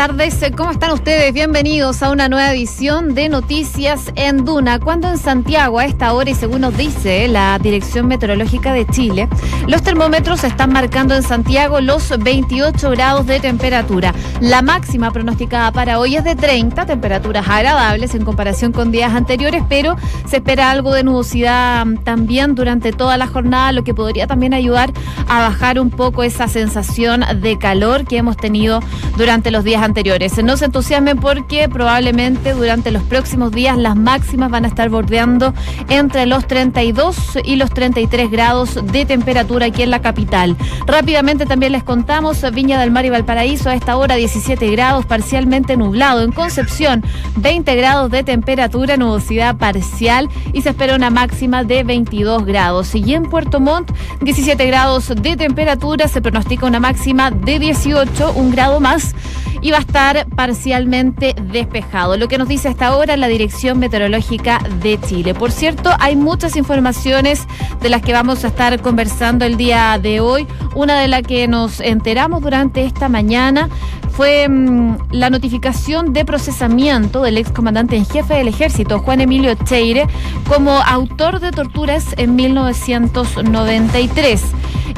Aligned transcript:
tardes, 0.00 0.40
¿cómo 0.56 0.70
están 0.70 0.92
ustedes? 0.92 1.34
Bienvenidos 1.34 2.02
a 2.02 2.10
una 2.10 2.30
nueva 2.30 2.54
edición 2.54 3.12
de 3.12 3.28
Noticias 3.28 4.10
en 4.14 4.46
Duna. 4.46 4.78
Cuando 4.78 5.10
en 5.10 5.18
Santiago, 5.18 5.78
a 5.78 5.84
esta 5.84 6.14
hora 6.14 6.30
y 6.30 6.34
según 6.34 6.62
nos 6.62 6.74
dice 6.74 7.28
la 7.28 7.58
Dirección 7.58 8.08
Meteorológica 8.08 8.72
de 8.72 8.86
Chile, 8.86 9.28
los 9.68 9.82
termómetros 9.82 10.42
están 10.42 10.72
marcando 10.72 11.14
en 11.14 11.22
Santiago 11.22 11.82
los 11.82 12.18
28 12.18 12.90
grados 12.92 13.26
de 13.26 13.40
temperatura. 13.40 14.14
La 14.40 14.62
máxima 14.62 15.10
pronosticada 15.10 15.70
para 15.70 15.98
hoy 15.98 16.16
es 16.16 16.24
de 16.24 16.34
30, 16.34 16.86
temperaturas 16.86 17.46
agradables 17.46 18.14
en 18.14 18.24
comparación 18.24 18.72
con 18.72 18.90
días 18.92 19.12
anteriores, 19.12 19.62
pero 19.68 19.96
se 20.26 20.36
espera 20.36 20.70
algo 20.70 20.94
de 20.94 21.04
nubosidad 21.04 21.86
también 22.04 22.54
durante 22.54 22.92
toda 22.92 23.18
la 23.18 23.26
jornada, 23.26 23.72
lo 23.72 23.84
que 23.84 23.92
podría 23.92 24.26
también 24.26 24.54
ayudar 24.54 24.94
a 25.28 25.40
bajar 25.40 25.78
un 25.78 25.90
poco 25.90 26.22
esa 26.22 26.48
sensación 26.48 27.22
de 27.42 27.58
calor 27.58 28.06
que 28.06 28.16
hemos 28.16 28.38
tenido 28.38 28.80
durante 29.18 29.50
los 29.50 29.62
días 29.62 29.82
anteriores. 29.82 29.89
No 29.90 30.56
se 30.56 30.66
entusiasmen 30.66 31.18
porque 31.18 31.68
probablemente 31.68 32.52
durante 32.52 32.92
los 32.92 33.02
próximos 33.02 33.50
días 33.50 33.76
las 33.76 33.96
máximas 33.96 34.48
van 34.48 34.64
a 34.64 34.68
estar 34.68 34.88
bordeando 34.88 35.52
entre 35.88 36.26
los 36.26 36.46
32 36.46 37.38
y 37.42 37.56
los 37.56 37.70
33 37.70 38.30
grados 38.30 38.78
de 38.92 39.04
temperatura 39.04 39.66
aquí 39.66 39.82
en 39.82 39.90
la 39.90 40.00
capital. 40.00 40.56
Rápidamente 40.86 41.44
también 41.44 41.72
les 41.72 41.82
contamos 41.82 42.48
Viña 42.52 42.80
del 42.80 42.92
Mar 42.92 43.04
y 43.04 43.10
Valparaíso 43.10 43.68
a 43.68 43.74
esta 43.74 43.96
hora 43.96 44.14
17 44.14 44.70
grados 44.70 45.06
parcialmente 45.06 45.76
nublado. 45.76 46.22
En 46.22 46.30
Concepción 46.30 47.02
20 47.36 47.74
grados 47.74 48.12
de 48.12 48.22
temperatura, 48.22 48.96
nubosidad 48.96 49.56
parcial 49.56 50.28
y 50.52 50.62
se 50.62 50.68
espera 50.68 50.94
una 50.94 51.10
máxima 51.10 51.64
de 51.64 51.82
22 51.82 52.46
grados. 52.46 52.94
Y 52.94 53.12
en 53.14 53.24
Puerto 53.24 53.58
Montt 53.58 53.90
17 54.20 54.64
grados 54.66 55.08
de 55.08 55.36
temperatura, 55.36 56.06
se 56.06 56.22
pronostica 56.22 56.66
una 56.66 56.78
máxima 56.78 57.32
de 57.32 57.58
18, 57.58 58.34
un 58.36 58.52
grado 58.52 58.78
más 58.78 59.14
y 59.60 59.70
va 59.70 59.78
a 59.78 59.80
estar 59.80 60.26
parcialmente 60.34 61.34
despejado. 61.52 62.16
Lo 62.16 62.28
que 62.28 62.38
nos 62.38 62.48
dice 62.48 62.68
hasta 62.68 62.86
ahora 62.86 63.16
la 63.16 63.28
Dirección 63.28 63.78
Meteorológica 63.78 64.60
de 64.82 64.98
Chile. 65.00 65.34
Por 65.34 65.52
cierto, 65.52 65.90
hay 65.98 66.16
muchas 66.16 66.56
informaciones 66.56 67.46
de 67.80 67.88
las 67.88 68.02
que 68.02 68.12
vamos 68.12 68.44
a 68.44 68.48
estar 68.48 68.80
conversando 68.80 69.44
el 69.44 69.56
día 69.56 69.98
de 70.00 70.20
hoy. 70.20 70.46
Una 70.74 71.00
de 71.00 71.08
las 71.08 71.22
que 71.22 71.48
nos 71.48 71.80
enteramos 71.80 72.42
durante 72.42 72.84
esta 72.84 73.08
mañana 73.08 73.68
fue 74.10 74.48
mm, 74.48 74.96
la 75.12 75.30
notificación 75.30 76.12
de 76.12 76.24
procesamiento 76.24 77.22
del 77.22 77.38
excomandante 77.38 77.96
en 77.96 78.04
jefe 78.04 78.34
del 78.34 78.48
ejército, 78.48 78.98
Juan 78.98 79.20
Emilio 79.20 79.54
Cheire, 79.64 80.06
como 80.48 80.72
autor 80.72 81.40
de 81.40 81.52
torturas 81.52 82.14
en 82.16 82.36
1993. 82.36 84.42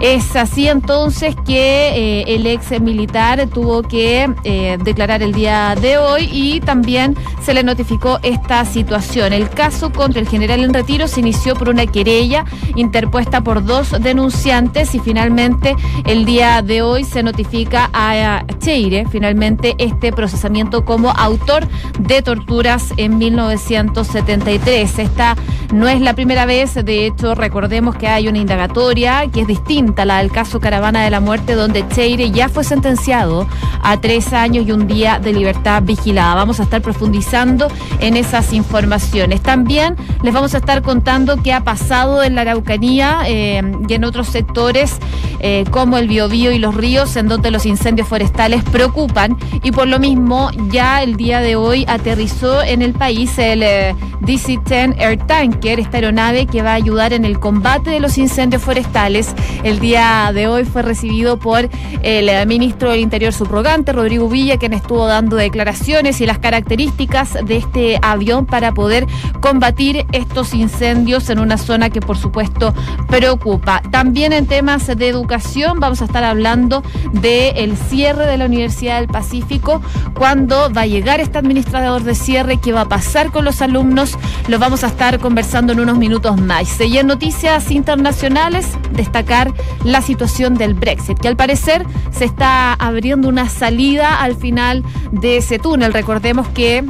Es 0.01 0.35
así 0.37 0.69
entonces 0.69 1.37
que 1.47 2.21
eh, 2.21 2.35
el 2.35 2.47
ex 2.47 2.81
militar 2.81 3.47
tuvo 3.49 3.83
que 3.83 4.29
eh, 4.45 4.79
declarar 4.83 5.23
el 5.23 5.33
día 5.33 5.75
de 5.81 5.99
hoy 5.99 6.29
y 6.33 6.61
también 6.61 7.17
se 7.43 7.55
le 7.55 7.63
notificó 7.63 8.19
esta 8.23 8.65
situación. 8.65 9.33
El 9.33 9.49
caso 9.49 9.93
contra 9.93 10.21
el 10.21 10.29
general 10.29 10.65
en 10.65 10.73
retiro 10.73 11.09
se 11.09 11.21
inició 11.21 11.55
por 11.55 11.69
una 11.69 11.87
querella 11.87 12.45
interpuesta 12.77 13.43
por 13.43 13.65
dos 13.65 13.91
denunciantes 14.01 14.95
y 14.95 15.01
finalmente 15.01 15.75
el 16.05 16.25
día 16.25 16.63
de 16.63 16.83
hoy 16.83 17.05
se 17.05 17.23
notifica 17.23 17.91
a 17.93 18.45
Cheire 18.59 19.07
finalmente 19.11 19.75
este 19.79 20.13
procesamiento 20.13 20.85
como 20.85 21.11
autor 21.11 21.67
de 21.99 22.23
torturas 22.23 22.93
en 22.97 23.19
1973. 23.19 24.99
Esta 24.99 25.37
no 25.73 25.89
es 25.89 26.01
la 26.01 26.15
primera 26.15 26.47
vez, 26.47 26.75
de 26.75 27.07
hecho 27.07 27.35
recordemos 27.35 27.97
que 27.97 28.09
hay 28.09 28.29
una 28.29 28.39
indagatoria 28.39 29.27
que 29.33 29.43
es 29.43 29.47
distinta 29.47 29.82
la 30.05 30.19
del 30.19 30.31
caso 30.31 30.61
Caravana 30.61 31.03
de 31.03 31.11
la 31.11 31.21
Muerte, 31.21 31.55
donde 31.55 31.87
Cheire 31.89 32.31
ya 32.31 32.49
fue 32.49 32.65
sentenciado 32.65 33.47
a 33.83 34.01
tres 34.01 34.33
años 34.33 34.67
y 34.67 34.73
un 34.73 34.87
día 34.87 35.19
de 35.19 35.33
libertad 35.33 35.83
vigilada. 35.83 36.35
Vamos 36.35 36.61
a 36.61 36.65
estar 36.65 36.81
profundizando 36.83 37.69
en 38.01 38.17
esas 38.17 38.53
informaciones. 38.53 39.41
También 39.43 39.97
les 40.23 40.33
vamos 40.33 40.55
a 40.55 40.59
estar 40.59 40.83
contando 40.83 41.43
qué 41.43 41.53
ha 41.53 41.65
pasado 41.65 42.23
en 42.23 42.35
la 42.35 42.43
Araucanía 42.43 43.23
eh, 43.27 43.63
y 43.89 43.95
en 43.95 44.05
otros 44.05 44.29
sectores 44.29 44.99
eh, 45.41 45.65
como 45.71 45.99
el 45.99 46.07
Biobío 46.07 46.53
y 46.53 46.59
los 46.59 46.75
ríos, 46.75 47.17
en 47.17 47.27
donde 47.27 47.51
los 47.51 47.67
incendios 47.67 48.07
forestales 48.07 48.63
preocupan 48.63 49.37
y 49.63 49.73
por 49.73 49.89
lo 49.89 49.99
mismo 49.99 50.51
ya 50.71 51.03
el 51.03 51.17
día 51.17 51.41
de 51.41 51.57
hoy 51.57 51.85
aterrizó 51.89 52.63
en 52.63 52.81
el 52.83 52.93
país 52.93 53.37
el 53.39 53.63
eh, 53.63 53.95
DC-10 54.21 54.95
Air 54.99 55.19
Tanker, 55.27 55.81
esta 55.81 55.97
aeronave 55.97 56.47
que 56.47 56.63
va 56.63 56.73
a 56.73 56.75
ayudar 56.75 57.13
en 57.13 57.25
el 57.25 57.41
combate 57.41 57.91
de 57.91 58.01
los 58.01 58.19
incendios 58.19 58.63
forestales. 58.63 59.35
Día 59.81 60.31
de 60.35 60.49
hoy 60.49 60.65
fue 60.65 60.83
recibido 60.83 61.39
por 61.39 61.69
el 62.03 62.47
ministro 62.47 62.91
del 62.91 63.01
Interior 63.01 63.33
subrogante, 63.33 63.93
Rodrigo 63.93 64.29
Villa, 64.29 64.57
quien 64.57 64.73
estuvo 64.73 65.07
dando 65.07 65.37
declaraciones 65.37 66.21
y 66.21 66.27
las 66.27 66.39
características 66.39 67.39
de 67.45 67.57
este 67.57 67.99
avión 68.03 68.47
para 68.47 68.73
poder 68.73 69.07
combatir 69.41 70.07
estos 70.13 70.55
incendios 70.55 71.31
en 71.31 71.39
una 71.39 71.59
zona 71.59 71.91
que 71.91 72.01
por 72.01 72.17
supuesto 72.17 72.75
preocupa. 73.09 73.83
También 73.91 74.33
en 74.33 74.47
temas 74.47 74.87
de 74.87 75.09
educación 75.09 75.81
vamos 75.81 76.03
a 76.03 76.07
estar 76.07 76.25
hablando 76.25 76.83
del 77.13 77.77
cierre 77.77 78.27
de 78.27 78.39
la 78.39 78.47
Universidad 78.47 78.99
del 78.99 79.09
Pacífico, 79.09 79.81
cuando 80.15 80.73
va 80.73 80.83
a 80.83 80.87
llegar 80.87 81.21
este 81.21 81.39
administrador 81.39 82.03
de 82.03 82.15
cierre, 82.15 82.59
qué 82.59 82.73
va 82.73 82.83
a 82.83 82.89
pasar 82.89 83.31
con 83.31 83.45
los 83.45 83.63
alumnos, 83.63 84.19
lo 84.49 84.59
vamos 84.59 84.85
a 84.85 84.89
estar 84.89 85.19
conversando 85.19 85.73
en 85.73 85.81
unos 85.81 85.99
minutos 85.99 86.41
más. 86.41 86.81
Y 86.81 86.99
en 86.99 87.07
noticias 87.07 87.71
internacionales, 87.71 88.67
destacar 88.93 89.53
la 89.85 90.03
situación 90.03 90.55
del 90.55 90.75
Brexit, 90.75 91.19
que 91.19 91.29
al 91.29 91.37
parecer 91.37 91.85
se 92.11 92.25
está 92.25 92.75
abriendo 92.75 93.29
una 93.29 93.49
salida 93.49 94.21
al 94.23 94.37
final 94.37 94.85
de 95.11 95.39
ese 95.39 95.59
túnel. 95.59 95.93
Recordemos 95.93 96.49
que 96.49 96.85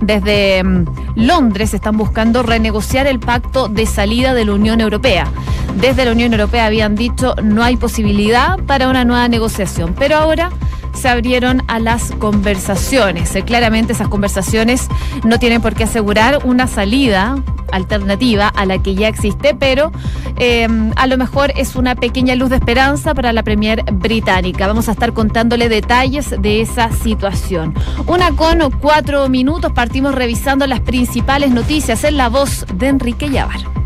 desde 0.00 0.62
mm, 0.62 0.84
Londres 1.16 1.74
están 1.74 1.96
buscando 1.96 2.42
renegociar 2.42 3.06
el 3.06 3.20
pacto 3.20 3.68
de 3.68 3.86
salida 3.86 4.34
de 4.34 4.44
la 4.44 4.54
Unión 4.54 4.80
Europea. 4.80 5.26
Desde 5.80 6.04
la 6.04 6.12
Unión 6.12 6.32
Europea 6.32 6.66
habían 6.66 6.94
dicho 6.94 7.34
no 7.42 7.62
hay 7.62 7.76
posibilidad 7.76 8.58
para 8.64 8.88
una 8.88 9.04
nueva 9.04 9.28
negociación, 9.28 9.94
pero 9.98 10.16
ahora 10.16 10.50
se 10.92 11.08
abrieron 11.08 11.62
a 11.68 11.78
las 11.78 12.12
conversaciones. 12.12 13.34
Eh, 13.34 13.42
claramente 13.42 13.92
esas 13.92 14.08
conversaciones 14.08 14.88
no 15.24 15.38
tienen 15.38 15.60
por 15.62 15.74
qué 15.74 15.84
asegurar 15.84 16.40
una 16.44 16.66
salida 16.66 17.36
alternativa 17.72 18.48
a 18.48 18.66
la 18.66 18.82
que 18.82 18.94
ya 18.94 19.08
existe, 19.08 19.54
pero 19.54 19.92
em, 20.36 20.92
a 20.96 21.06
lo 21.06 21.16
mejor 21.16 21.52
es 21.56 21.76
una 21.76 21.94
pequeña 21.94 22.34
luz 22.34 22.50
de 22.50 22.56
esperanza 22.56 23.14
para 23.14 23.32
la 23.32 23.42
Premier 23.42 23.84
británica. 23.92 24.66
Vamos 24.66 24.88
a 24.88 24.92
estar 24.92 25.12
contándole 25.12 25.68
detalles 25.68 26.34
de 26.38 26.60
esa 26.60 26.90
situación. 26.92 27.74
Una 28.06 28.32
con 28.32 28.70
cuatro 28.80 29.28
minutos, 29.28 29.72
partimos 29.72 30.14
revisando 30.14 30.66
las 30.66 30.80
principales 30.80 31.50
noticias 31.50 32.04
en 32.04 32.16
la 32.16 32.28
voz 32.28 32.66
de 32.74 32.88
Enrique 32.88 33.30
Llavar. 33.30 33.79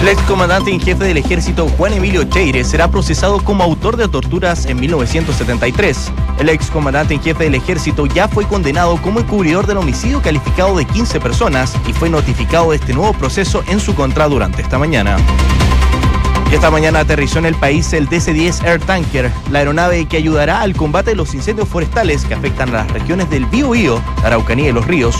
El 0.00 0.06
ex 0.06 0.22
comandante 0.22 0.70
en 0.70 0.80
jefe 0.80 1.04
del 1.04 1.16
ejército 1.16 1.68
Juan 1.76 1.92
Emilio 1.92 2.22
Cheire 2.22 2.62
será 2.62 2.88
procesado 2.88 3.42
como 3.42 3.64
autor 3.64 3.96
de 3.96 4.06
torturas 4.06 4.66
en 4.66 4.78
1973. 4.78 6.12
El 6.38 6.48
ex 6.50 6.70
comandante 6.70 7.14
en 7.14 7.20
jefe 7.20 7.44
del 7.44 7.56
ejército 7.56 8.06
ya 8.06 8.28
fue 8.28 8.46
condenado 8.46 8.96
como 9.02 9.18
encubridor 9.18 9.66
del 9.66 9.78
homicidio 9.78 10.22
calificado 10.22 10.76
de 10.76 10.84
15 10.84 11.18
personas 11.18 11.74
y 11.88 11.92
fue 11.92 12.08
notificado 12.08 12.70
de 12.70 12.76
este 12.76 12.94
nuevo 12.94 13.12
proceso 13.12 13.64
en 13.66 13.80
su 13.80 13.96
contra 13.96 14.28
durante 14.28 14.62
esta 14.62 14.78
mañana. 14.78 15.16
Y 16.50 16.54
esta 16.54 16.70
mañana 16.70 17.00
aterrizó 17.00 17.40
en 17.40 17.46
el 17.46 17.56
país 17.56 17.92
el 17.92 18.08
DC-10 18.08 18.64
Air 18.64 18.80
Tanker, 18.80 19.32
la 19.50 19.58
aeronave 19.58 20.06
que 20.06 20.16
ayudará 20.16 20.60
al 20.60 20.74
combate 20.74 21.10
de 21.10 21.16
los 21.16 21.34
incendios 21.34 21.68
forestales 21.68 22.24
que 22.24 22.34
afectan 22.34 22.68
a 22.70 22.84
las 22.84 22.92
regiones 22.92 23.28
del 23.30 23.46
Biobío, 23.46 24.00
Araucanía 24.22 24.70
y 24.70 24.72
los 24.72 24.86
ríos. 24.86 25.16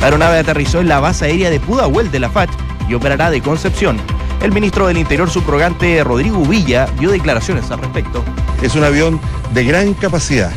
La 0.00 0.06
aeronave 0.06 0.38
aterrizó 0.38 0.80
en 0.80 0.88
la 0.88 1.00
base 1.00 1.26
aérea 1.26 1.50
de 1.50 1.60
Pudahuel 1.60 2.10
de 2.10 2.18
la 2.18 2.30
FACH 2.30 2.50
y 2.88 2.94
operará 2.94 3.30
de 3.30 3.40
Concepción. 3.40 3.98
El 4.42 4.50
ministro 4.50 4.88
del 4.88 4.98
Interior 4.98 5.30
subrogante 5.30 6.02
Rodrigo 6.02 6.44
Villa 6.44 6.88
dio 6.98 7.12
declaraciones 7.12 7.70
al 7.70 7.78
respecto. 7.78 8.24
Es 8.60 8.74
un 8.74 8.82
avión 8.82 9.20
de 9.54 9.62
gran 9.62 9.94
capacidad, 9.94 10.50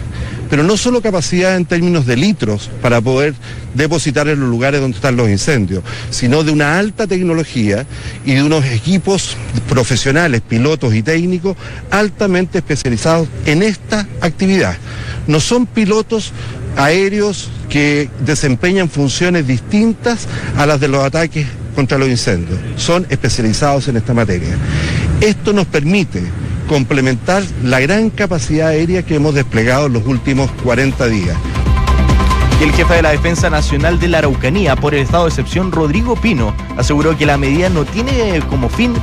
pero 0.50 0.64
no 0.64 0.76
solo 0.76 1.04
capacidad 1.04 1.56
en 1.56 1.66
términos 1.66 2.08
de 2.08 2.18
litros 2.18 2.72
para 2.82 3.00
poder 3.00 3.36
depositar 3.76 4.28
en 4.28 4.40
los 4.40 4.50
lugares 4.50 4.82
donde 4.82 4.96
están 4.96 5.16
los 5.16 5.30
incendios, 5.30 5.84
sino 6.10 6.44
de 6.44 6.52
una 6.52 6.80
alta 6.80 7.06
tecnología 7.06 7.86
y 8.26 8.34
de 8.34 8.42
unos 8.42 8.66
equipos 8.66 9.38
profesionales, 9.70 10.42
pilotos 10.42 10.96
y 10.96 11.04
técnicos 11.04 11.56
altamente 11.92 12.58
especializados 12.58 13.28
en 13.46 13.62
esta 13.62 14.08
actividad. 14.20 14.78
No 15.28 15.40
son 15.40 15.68
pilotos 15.68 16.32
aéreos 16.76 17.50
que 17.70 18.10
desempeñan 18.22 18.90
funciones 18.90 19.46
distintas 19.46 20.28
a 20.58 20.66
las 20.66 20.80
de 20.80 20.88
los 20.88 21.04
ataques 21.04 21.46
contra 21.76 21.98
los 21.98 22.08
incendios. 22.08 22.58
Son 22.78 23.06
especializados 23.10 23.88
en 23.88 23.98
esta 23.98 24.14
materia. 24.14 24.56
Esto 25.22 25.54
nos 25.54 25.68
permite 25.68 26.24
complementar 26.68 27.44
la 27.64 27.80
gran 27.80 28.10
capacidad 28.10 28.70
aérea 28.70 29.04
que 29.04 29.16
hemos 29.16 29.36
desplegado 29.36 29.88
en 29.88 29.94
los 29.94 30.06
últimos 30.08 30.50
40 30.64 31.08
días. 31.08 31.38
Y 32.60 32.64
el 32.64 32.72
jefe 32.72 32.94
de 32.94 33.02
la 33.02 33.12
Defensa 33.12 33.50
Nacional 33.50 34.00
de 34.00 34.08
la 34.08 34.20
Araucanía 34.20 34.78
por 34.78 34.96
el 34.96 35.02
estado 35.02 35.26
de 35.26 35.30
excepción, 35.30 35.74
Rodrigo 35.74 36.16
Pino, 36.16 36.56
aseguró 36.78 37.18
que 37.18 37.26
la 37.26 37.38
medida 37.38 37.68
no 37.68 37.84
tiene 37.84 38.42
como 38.50 38.70
fin, 38.70 38.96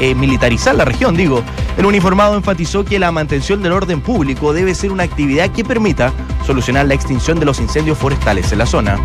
eh, 0.00 0.14
militarizar 0.14 0.74
la 0.74 0.86
región, 0.86 1.14
digo, 1.14 1.42
El 1.76 1.84
uniformado 1.84 2.34
enfatizó 2.34 2.84
que 2.84 2.98
la 2.98 3.12
mantención 3.12 3.62
del 3.62 3.72
orden 3.72 4.00
público 4.00 4.54
debe 4.54 4.74
ser 4.74 4.90
una 4.90 5.02
actividad 5.02 5.50
que 5.50 5.64
permita 5.64 6.12
solucionar 6.46 6.86
la 6.86 6.94
extinción 6.94 7.38
de 7.38 7.46
los 7.46 7.60
incendios 7.60 7.98
forestales 7.98 8.50
en 8.52 8.58
la 8.58 8.66
zona. 8.66 8.98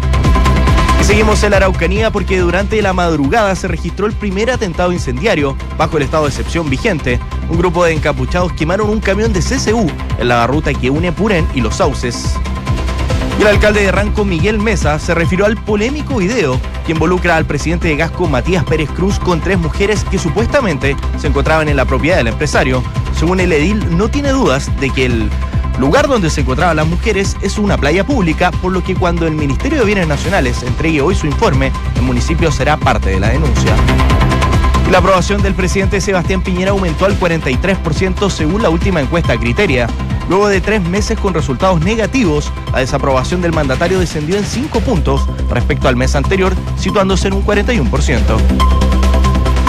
Seguimos 1.02 1.44
en 1.44 1.52
la 1.52 1.58
Araucanía 1.58 2.12
porque 2.12 2.40
durante 2.40 2.82
la 2.82 2.94
madrugada 2.94 3.56
se 3.56 3.68
registró 3.68 4.06
el 4.06 4.14
primer 4.14 4.52
atentado 4.52 4.92
incendiario 4.92 5.58
bajo 5.78 5.98
el 5.98 6.04
estado 6.04 6.24
de 6.24 6.30
excepción 6.30 6.70
vigente. 6.70 7.20
Un 7.50 7.58
grupo 7.58 7.84
de 7.84 7.94
encapuchados 7.94 8.54
quemaron 8.54 8.90
un 8.90 9.00
camión 9.00 9.34
de 9.34 9.40
CCU 9.40 9.88
en 10.20 10.28
la 10.28 10.46
ruta 10.46 10.74
que 10.74 10.90
une 10.90 11.12
Purén 11.12 11.48
y 11.56 11.62
Los 11.62 11.78
Sauces. 11.78 12.36
Y 13.40 13.42
el 13.42 13.48
alcalde 13.48 13.84
de 13.84 13.92
Ranco, 13.92 14.26
Miguel 14.26 14.60
Mesa, 14.60 15.00
se 15.00 15.16
refirió 15.16 15.46
al 15.46 15.56
polémico 15.56 16.18
video 16.18 16.60
que 16.86 16.92
involucra 16.92 17.38
al 17.38 17.46
presidente 17.46 17.88
de 17.88 17.96
Gasco, 17.96 18.28
Matías 18.28 18.66
Pérez 18.66 18.90
Cruz, 18.90 19.18
con 19.18 19.40
tres 19.40 19.58
mujeres 19.58 20.04
que 20.04 20.20
supuestamente 20.20 20.98
se 21.18 21.28
encontraban 21.28 21.70
en 21.70 21.78
la 21.78 21.86
propiedad 21.86 22.18
del 22.18 22.28
empresario. 22.28 22.84
Según 23.18 23.40
el 23.40 23.54
edil, 23.54 23.98
no 23.98 24.10
tiene 24.10 24.32
dudas 24.32 24.70
de 24.82 24.90
que 24.90 25.06
el 25.06 25.30
lugar 25.80 26.08
donde 26.08 26.30
se 26.30 26.42
encontraban 26.42 26.76
las 26.76 26.88
mujeres 26.88 27.38
es 27.42 27.58
una 27.58 27.78
playa 27.78 28.06
pública, 28.06 28.52
por 28.52 28.72
lo 28.72 28.84
que 28.84 28.96
cuando 28.96 29.26
el 29.26 29.34
Ministerio 29.34 29.80
de 29.80 29.86
Bienes 29.86 30.08
Nacionales 30.08 30.62
entregue 30.64 31.02
hoy 31.02 31.16
su 31.16 31.26
informe, 31.26 31.72
el 31.96 32.02
municipio 32.02 32.52
será 32.52 32.78
parte 32.78 33.10
de 33.10 33.20
la 33.20 33.30
denuncia. 33.30 33.76
La 34.92 34.98
aprobación 34.98 35.42
del 35.42 35.54
presidente 35.54 36.02
Sebastián 36.02 36.42
Piñera 36.42 36.72
aumentó 36.72 37.06
al 37.06 37.18
43% 37.18 38.30
según 38.30 38.64
la 38.64 38.70
última 38.70 39.00
encuesta 39.00 39.38
Criteria. 39.38 39.88
Luego 40.28 40.48
de 40.48 40.62
tres 40.62 40.82
meses 40.84 41.18
con 41.18 41.34
resultados 41.34 41.80
negativos, 41.82 42.52
la 42.74 42.80
desaprobación 42.80 43.42
del 43.42 43.54
mandatario 43.54 44.00
descendió 44.00 44.38
en 44.38 44.46
cinco 44.46 44.82
puntos 44.82 45.28
respecto 45.50 45.88
al 45.88 45.96
mes 45.96 46.16
anterior, 46.16 46.54
situándose 46.78 47.28
en 47.28 47.36
un 47.36 47.46
41%. 47.46 48.89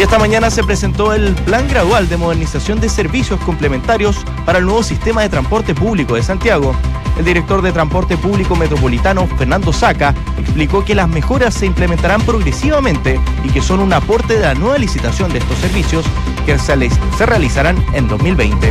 Y 0.01 0.03
esta 0.03 0.19
mañana 0.19 0.49
se 0.49 0.65
presentó 0.65 1.13
el 1.13 1.35
Plan 1.35 1.69
Gradual 1.69 2.09
de 2.09 2.17
Modernización 2.17 2.81
de 2.81 2.89
Servicios 2.89 3.39
Complementarios 3.41 4.17
para 4.47 4.59
el 4.59 4.65
nuevo 4.65 4.83
sistema 4.83 5.21
de 5.21 5.29
transporte 5.29 5.75
público 5.75 6.15
de 6.15 6.23
Santiago. 6.23 6.75
El 7.19 7.27
director 7.27 7.61
de 7.61 7.71
Transporte 7.71 8.17
Público 8.17 8.57
Metropolitano, 8.57 9.27
Fernando 9.37 9.75
Saca, 9.75 10.15
explicó 10.39 10.87
que 10.87 10.95
las 10.95 11.07
mejoras 11.07 11.53
se 11.53 11.67
implementarán 11.67 12.23
progresivamente 12.23 13.21
y 13.45 13.51
que 13.51 13.61
son 13.61 13.81
un 13.81 13.93
aporte 13.93 14.39
de 14.39 14.41
la 14.41 14.55
nueva 14.55 14.79
licitación 14.79 15.35
de 15.35 15.41
estos 15.41 15.59
servicios 15.59 16.07
que 16.47 16.59
se 16.59 17.27
realizarán 17.27 17.77
en 17.93 18.09
2020. 18.09 18.71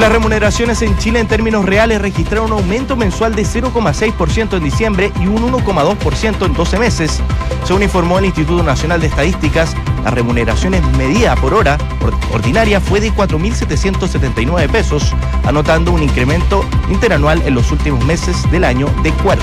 Las 0.00 0.10
remuneraciones 0.10 0.80
en 0.80 0.96
Chile 0.96 1.20
en 1.20 1.28
términos 1.28 1.66
reales 1.66 2.00
registraron 2.00 2.46
un 2.46 2.58
aumento 2.58 2.96
mensual 2.96 3.34
de 3.34 3.42
0,6% 3.42 4.56
en 4.56 4.64
diciembre 4.64 5.12
y 5.20 5.26
un 5.26 5.52
1,2% 5.52 6.46
en 6.46 6.54
12 6.54 6.78
meses. 6.78 7.20
Según 7.64 7.82
informó 7.82 8.18
el 8.18 8.24
Instituto 8.24 8.62
Nacional 8.62 9.02
de 9.02 9.08
Estadísticas, 9.08 9.76
las 10.04 10.14
remuneraciones 10.14 10.82
medida 10.96 11.34
por 11.36 11.54
hora 11.54 11.78
ordinaria 12.32 12.80
fue 12.80 13.00
de 13.00 13.12
4.779 13.12 14.68
pesos, 14.70 15.14
anotando 15.44 15.92
un 15.92 16.02
incremento 16.02 16.64
interanual 16.88 17.42
en 17.44 17.54
los 17.54 17.70
últimos 17.70 18.04
meses 18.04 18.50
del 18.50 18.64
año 18.64 18.86
de 19.02 19.12
4%. 19.14 19.38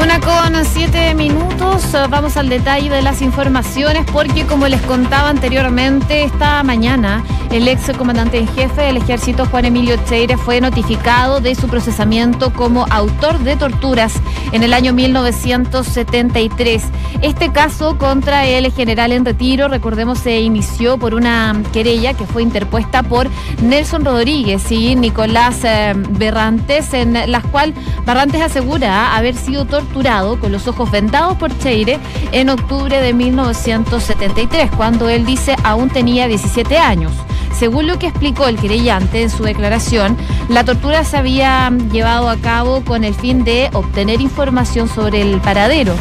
Una 0.00 0.20
con 0.20 0.64
siete 0.66 1.14
minutos, 1.14 1.96
vamos 2.10 2.36
al 2.36 2.48
detalle 2.48 2.90
de 2.90 3.00
las 3.00 3.22
informaciones 3.22 4.04
porque 4.12 4.44
como 4.44 4.68
les 4.68 4.80
contaba 4.82 5.30
anteriormente, 5.30 6.24
esta 6.24 6.62
mañana 6.62 7.24
el 7.54 7.68
ex 7.68 7.96
comandante 7.96 8.38
en 8.40 8.48
jefe 8.48 8.82
del 8.82 8.96
ejército 8.96 9.46
Juan 9.46 9.66
Emilio 9.66 9.94
Cheire 10.08 10.36
fue 10.36 10.60
notificado 10.60 11.40
de 11.40 11.54
su 11.54 11.68
procesamiento 11.68 12.52
como 12.52 12.84
autor 12.90 13.38
de 13.38 13.54
torturas 13.54 14.12
en 14.50 14.64
el 14.64 14.74
año 14.74 14.92
1973. 14.92 16.82
Este 17.22 17.52
caso 17.52 17.96
contra 17.96 18.44
el 18.44 18.72
general 18.72 19.12
en 19.12 19.24
retiro, 19.24 19.68
recordemos, 19.68 20.18
se 20.18 20.40
inició 20.40 20.98
por 20.98 21.14
una 21.14 21.62
querella 21.72 22.14
que 22.14 22.26
fue 22.26 22.42
interpuesta 22.42 23.04
por 23.04 23.28
Nelson 23.62 24.04
Rodríguez 24.04 24.72
y 24.72 24.96
Nicolás 24.96 25.60
eh, 25.62 25.92
Berrantes, 25.94 26.92
en 26.92 27.12
la 27.30 27.40
cual 27.40 27.72
Barrantes 28.04 28.42
asegura 28.42 29.14
haber 29.16 29.36
sido 29.36 29.64
torturado 29.64 30.40
con 30.40 30.50
los 30.50 30.66
ojos 30.66 30.90
vendados 30.90 31.36
por 31.36 31.56
Cheire 31.58 32.00
en 32.32 32.50
octubre 32.50 33.00
de 33.00 33.14
1973, 33.14 34.72
cuando 34.76 35.08
él 35.08 35.24
dice 35.24 35.54
aún 35.62 35.88
tenía 35.88 36.26
17 36.26 36.78
años. 36.78 37.12
Según 37.58 37.86
lo 37.86 37.98
que 37.98 38.08
explicó 38.08 38.48
el 38.48 38.58
querellante 38.58 39.22
en 39.22 39.30
su 39.30 39.44
declaración, 39.44 40.16
la 40.48 40.64
tortura 40.64 41.04
se 41.04 41.16
había 41.16 41.70
llevado 41.92 42.28
a 42.28 42.36
cabo 42.36 42.82
con 42.84 43.04
el 43.04 43.14
fin 43.14 43.44
de 43.44 43.70
obtener 43.72 44.20
información 44.20 44.88
sobre 44.88 45.22
el 45.22 45.40
paradero 45.40 45.94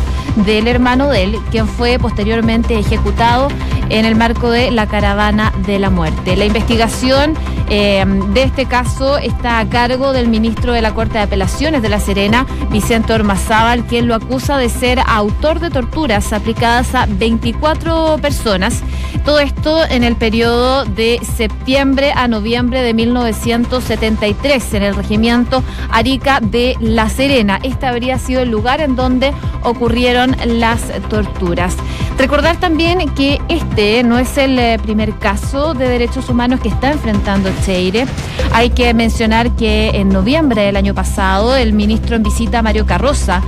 del 0.45 0.67
hermano 0.67 1.09
de 1.09 1.23
él, 1.23 1.39
quien 1.51 1.67
fue 1.67 1.99
posteriormente 1.99 2.77
ejecutado 2.77 3.49
en 3.89 4.05
el 4.05 4.15
marco 4.15 4.49
de 4.49 4.71
la 4.71 4.87
caravana 4.87 5.53
de 5.67 5.77
la 5.77 5.91
muerte. 5.91 6.35
La 6.35 6.45
investigación 6.45 7.35
eh, 7.75 8.05
de 8.05 8.43
este 8.43 8.67
caso 8.67 9.17
está 9.17 9.57
a 9.57 9.67
cargo 9.67 10.13
del 10.13 10.27
ministro 10.27 10.73
de 10.73 10.81
la 10.83 10.93
Corte 10.93 11.13
de 11.13 11.23
Apelaciones 11.23 11.81
de 11.81 11.89
La 11.89 11.99
Serena, 11.99 12.45
Vicente 12.69 13.13
Ormazábal, 13.13 13.83
quien 13.87 14.07
lo 14.07 14.13
acusa 14.13 14.59
de 14.59 14.69
ser 14.69 14.99
autor 15.07 15.59
de 15.59 15.71
torturas 15.71 16.33
aplicadas 16.33 16.93
a 16.93 17.07
24 17.07 18.19
personas. 18.21 18.83
Todo 19.25 19.39
esto 19.39 19.83
en 19.85 20.03
el 20.03 20.15
periodo 20.15 20.85
de 20.85 21.19
septiembre 21.35 22.11
a 22.15 22.27
noviembre 22.27 22.83
de 22.83 22.93
1973 22.93 24.73
en 24.75 24.83
el 24.83 24.95
regimiento 24.95 25.63
Arica 25.89 26.41
de 26.41 26.77
La 26.79 27.09
Serena. 27.09 27.59
Este 27.63 27.87
habría 27.87 28.19
sido 28.19 28.41
el 28.41 28.51
lugar 28.51 28.81
en 28.81 28.95
donde 28.95 29.33
ocurrieron 29.63 30.35
las 30.45 30.81
torturas. 31.09 31.75
Recordar 32.17 32.57
también 32.57 33.09
que 33.15 33.41
este 33.49 34.03
no 34.03 34.17
es 34.17 34.37
el 34.37 34.57
eh, 34.57 34.79
primer 34.81 35.17
caso 35.17 35.73
de 35.73 35.89
derechos 35.89 36.29
humanos 36.29 36.59
que 36.59 36.69
está 36.69 36.91
enfrentando 36.91 37.49
Cheire. 37.65 38.05
Hay 38.53 38.69
que 38.69 38.93
mencionar 38.93 39.51
que 39.55 39.89
en 39.89 40.09
noviembre 40.09 40.61
del 40.61 40.75
año 40.75 40.93
pasado 40.93 41.55
el 41.55 41.73
ministro 41.73 42.15
en 42.15 42.23
visita, 42.23 42.61
Mario 42.61 42.85
Carroza, 42.85 43.41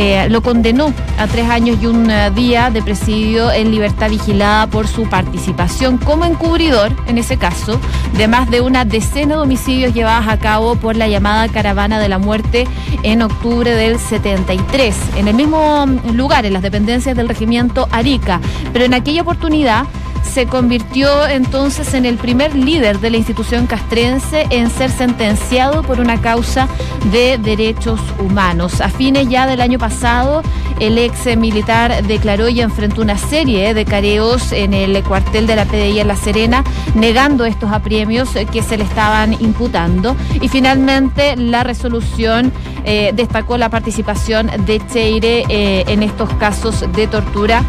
eh, 0.00 0.28
lo 0.30 0.42
condenó 0.42 0.94
a 1.18 1.26
tres 1.26 1.50
años 1.50 1.76
y 1.82 1.86
un 1.86 2.08
eh, 2.08 2.30
día 2.30 2.70
de 2.70 2.82
presidio 2.82 3.50
en 3.50 3.72
libertad 3.72 4.08
vigilada 4.08 4.68
por 4.68 4.86
su 4.86 5.08
participación 5.08 5.98
como 5.98 6.24
encubridor, 6.24 6.92
en 7.08 7.18
ese 7.18 7.36
caso, 7.36 7.80
de 8.16 8.28
más 8.28 8.48
de 8.48 8.60
una 8.60 8.84
decena 8.84 9.34
de 9.34 9.40
homicidios 9.40 9.92
llevados 9.92 10.28
a 10.28 10.38
cabo 10.38 10.76
por 10.76 10.94
la 10.94 11.08
llamada 11.08 11.48
Caravana 11.48 11.98
de 11.98 12.08
la 12.08 12.18
Muerte 12.18 12.68
en 13.02 13.22
octubre 13.22 13.74
del 13.74 13.98
73, 13.98 14.94
en 15.16 15.26
el 15.26 15.34
mismo 15.34 15.84
lugar, 16.14 16.46
en 16.46 16.52
las 16.52 16.62
dependencias 16.62 17.16
del 17.16 17.28
regimiento 17.28 17.88
Arica. 17.90 18.40
Pero 18.72 18.84
en 18.84 18.94
aquella 18.94 19.22
oportunidad 19.22 19.84
se 20.22 20.46
convirtió 20.46 21.26
entonces 21.26 21.94
en 21.94 22.04
el 22.04 22.16
primer 22.16 22.54
líder 22.54 23.00
de 23.00 23.10
la 23.10 23.16
institución 23.16 23.66
castrense 23.66 24.46
en 24.50 24.70
ser 24.70 24.90
sentenciado 24.90 25.82
por 25.82 26.00
una 26.00 26.20
causa 26.20 26.68
de 27.12 27.38
derechos 27.38 28.00
humanos. 28.18 28.80
A 28.80 28.88
fines 28.88 29.28
ya 29.28 29.46
del 29.46 29.60
año 29.60 29.78
pasado, 29.78 30.42
el 30.80 30.98
ex 30.98 31.36
militar 31.36 32.06
declaró 32.06 32.48
y 32.48 32.60
enfrentó 32.60 33.02
una 33.02 33.18
serie 33.18 33.74
de 33.74 33.84
careos 33.84 34.52
en 34.52 34.74
el 34.74 35.02
cuartel 35.02 35.46
de 35.46 35.56
la 35.56 35.64
PDI 35.64 36.00
en 36.00 36.08
La 36.08 36.16
Serena, 36.16 36.64
negando 36.94 37.44
estos 37.44 37.72
apremios 37.72 38.30
que 38.52 38.62
se 38.62 38.76
le 38.76 38.84
estaban 38.84 39.32
imputando. 39.40 40.16
Y 40.40 40.48
finalmente 40.48 41.36
la 41.36 41.64
resolución 41.64 42.52
eh, 42.84 43.12
destacó 43.14 43.58
la 43.58 43.68
participación 43.70 44.50
de 44.66 44.80
Cheire 44.86 45.44
eh, 45.48 45.84
en 45.88 46.02
estos 46.02 46.32
casos 46.34 46.84
de 46.92 47.06
tortura 47.06 47.64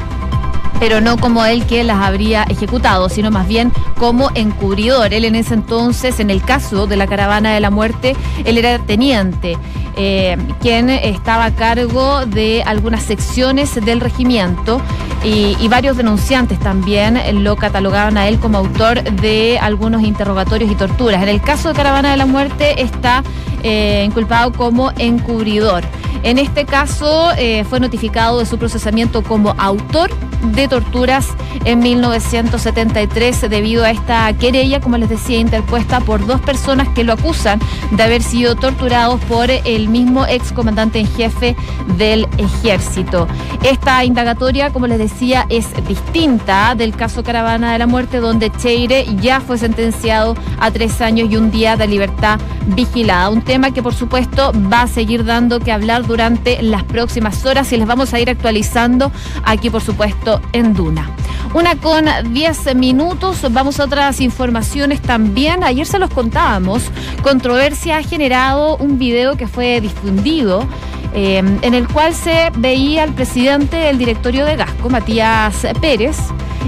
pero 0.79 1.01
no 1.01 1.17
como 1.17 1.45
él 1.45 1.65
que 1.65 1.83
las 1.83 1.97
habría 1.97 2.43
ejecutado, 2.43 3.09
sino 3.09 3.31
más 3.31 3.47
bien 3.47 3.71
como 3.97 4.31
encubridor. 4.35 5.13
Él 5.13 5.25
en 5.25 5.35
ese 5.35 5.53
entonces, 5.53 6.19
en 6.19 6.29
el 6.29 6.41
caso 6.41 6.87
de 6.87 6.95
la 6.95 7.07
caravana 7.07 7.53
de 7.53 7.59
la 7.59 7.69
muerte, 7.69 8.15
él 8.45 8.57
era 8.57 8.79
teniente, 8.79 9.57
eh, 9.95 10.37
quien 10.61 10.89
estaba 10.89 11.45
a 11.45 11.51
cargo 11.55 12.25
de 12.25 12.63
algunas 12.65 13.03
secciones 13.03 13.75
del 13.83 13.99
regimiento 13.99 14.81
y, 15.23 15.57
y, 15.59 15.67
varios 15.67 15.97
denunciantes 15.97 16.57
también 16.59 17.19
lo 17.43 17.57
catalogaban 17.57 18.17
a 18.17 18.29
él 18.29 18.39
como 18.39 18.57
autor 18.57 19.03
de 19.03 19.59
algunos 19.59 20.03
interrogatorios 20.03 20.71
y 20.71 20.75
torturas. 20.75 21.21
En 21.21 21.27
el 21.27 21.41
caso 21.41 21.69
de 21.69 21.75
caravana 21.75 22.11
de 22.11 22.17
la 22.17 22.25
muerte 22.25 22.81
está 22.81 23.23
eh, 23.63 24.03
inculpado 24.05 24.51
como 24.51 24.91
encubridor. 24.97 25.83
En 26.23 26.37
este 26.37 26.65
caso 26.65 27.31
eh, 27.37 27.63
fue 27.63 27.79
notificado 27.79 28.39
de 28.39 28.45
su 28.45 28.57
procesamiento 28.57 29.23
como 29.23 29.55
autor 29.57 30.11
de 30.53 30.67
torturas 30.67 31.27
en 31.65 31.79
1973 31.79 33.49
debido 33.49 33.83
a 33.83 33.91
esta 33.91 34.31
querella, 34.33 34.79
como 34.79 34.97
les 34.97 35.09
decía, 35.09 35.39
interpuesta 35.39 35.99
por 36.01 36.25
dos 36.25 36.41
personas 36.41 36.87
que 36.89 37.03
lo 37.03 37.13
acusan 37.13 37.59
de 37.91 38.03
haber 38.03 38.21
sido 38.21 38.55
torturados 38.55 39.19
por 39.25 39.49
el 39.49 39.89
mismo 39.89 40.25
ex 40.25 40.51
comandante 40.51 40.99
en 40.99 41.07
jefe 41.07 41.55
del 41.97 42.27
ejército. 42.37 43.27
Esta 43.63 44.03
indagatoria, 44.03 44.71
como 44.71 44.87
les 44.87 44.97
decía, 44.97 45.45
es 45.49 45.67
distinta 45.87 46.75
del 46.75 46.95
caso 46.95 47.23
Caravana 47.23 47.73
de 47.73 47.79
la 47.79 47.87
Muerte, 47.87 48.17
donde 48.17 48.51
Cheire 48.51 49.05
ya 49.21 49.41
fue 49.41 49.57
sentenciado 49.57 50.35
a 50.59 50.71
tres 50.71 51.01
años 51.01 51.29
y 51.29 51.37
un 51.37 51.51
día 51.51 51.75
de 51.75 51.87
libertad 51.87 52.39
vigilada. 52.67 53.29
Tema 53.49 53.71
que 53.71 53.81
por 53.81 53.95
supuesto 53.95 54.51
va 54.71 54.83
a 54.83 54.87
seguir 54.87 55.25
dando 55.25 55.59
que 55.59 55.71
hablar 55.71 56.05
durante 56.05 56.61
las 56.61 56.83
próximas 56.83 57.43
horas 57.47 57.73
y 57.73 57.77
les 57.77 57.87
vamos 57.87 58.13
a 58.13 58.19
ir 58.19 58.29
actualizando 58.29 59.11
aquí 59.43 59.71
por 59.71 59.81
supuesto 59.81 60.39
en 60.53 60.75
Duna. 60.75 61.09
Una 61.55 61.75
con 61.75 62.05
10 62.31 62.75
minutos, 62.75 63.43
vamos 63.51 63.79
a 63.79 63.85
otras 63.85 64.21
informaciones 64.21 65.01
también. 65.01 65.63
Ayer 65.63 65.87
se 65.87 65.97
los 65.97 66.11
contábamos, 66.11 66.83
controversia 67.23 67.97
ha 67.97 68.03
generado 68.03 68.77
un 68.77 68.99
video 68.99 69.35
que 69.35 69.47
fue 69.47 69.81
difundido 69.81 70.67
eh, 71.15 71.39
en 71.39 71.73
el 71.73 71.87
cual 71.87 72.13
se 72.13 72.51
veía 72.55 73.01
al 73.01 73.13
presidente 73.15 73.77
del 73.77 73.97
directorio 73.97 74.45
de 74.45 74.57
Gasco, 74.57 74.91
Matías 74.91 75.65
Pérez, 75.81 76.17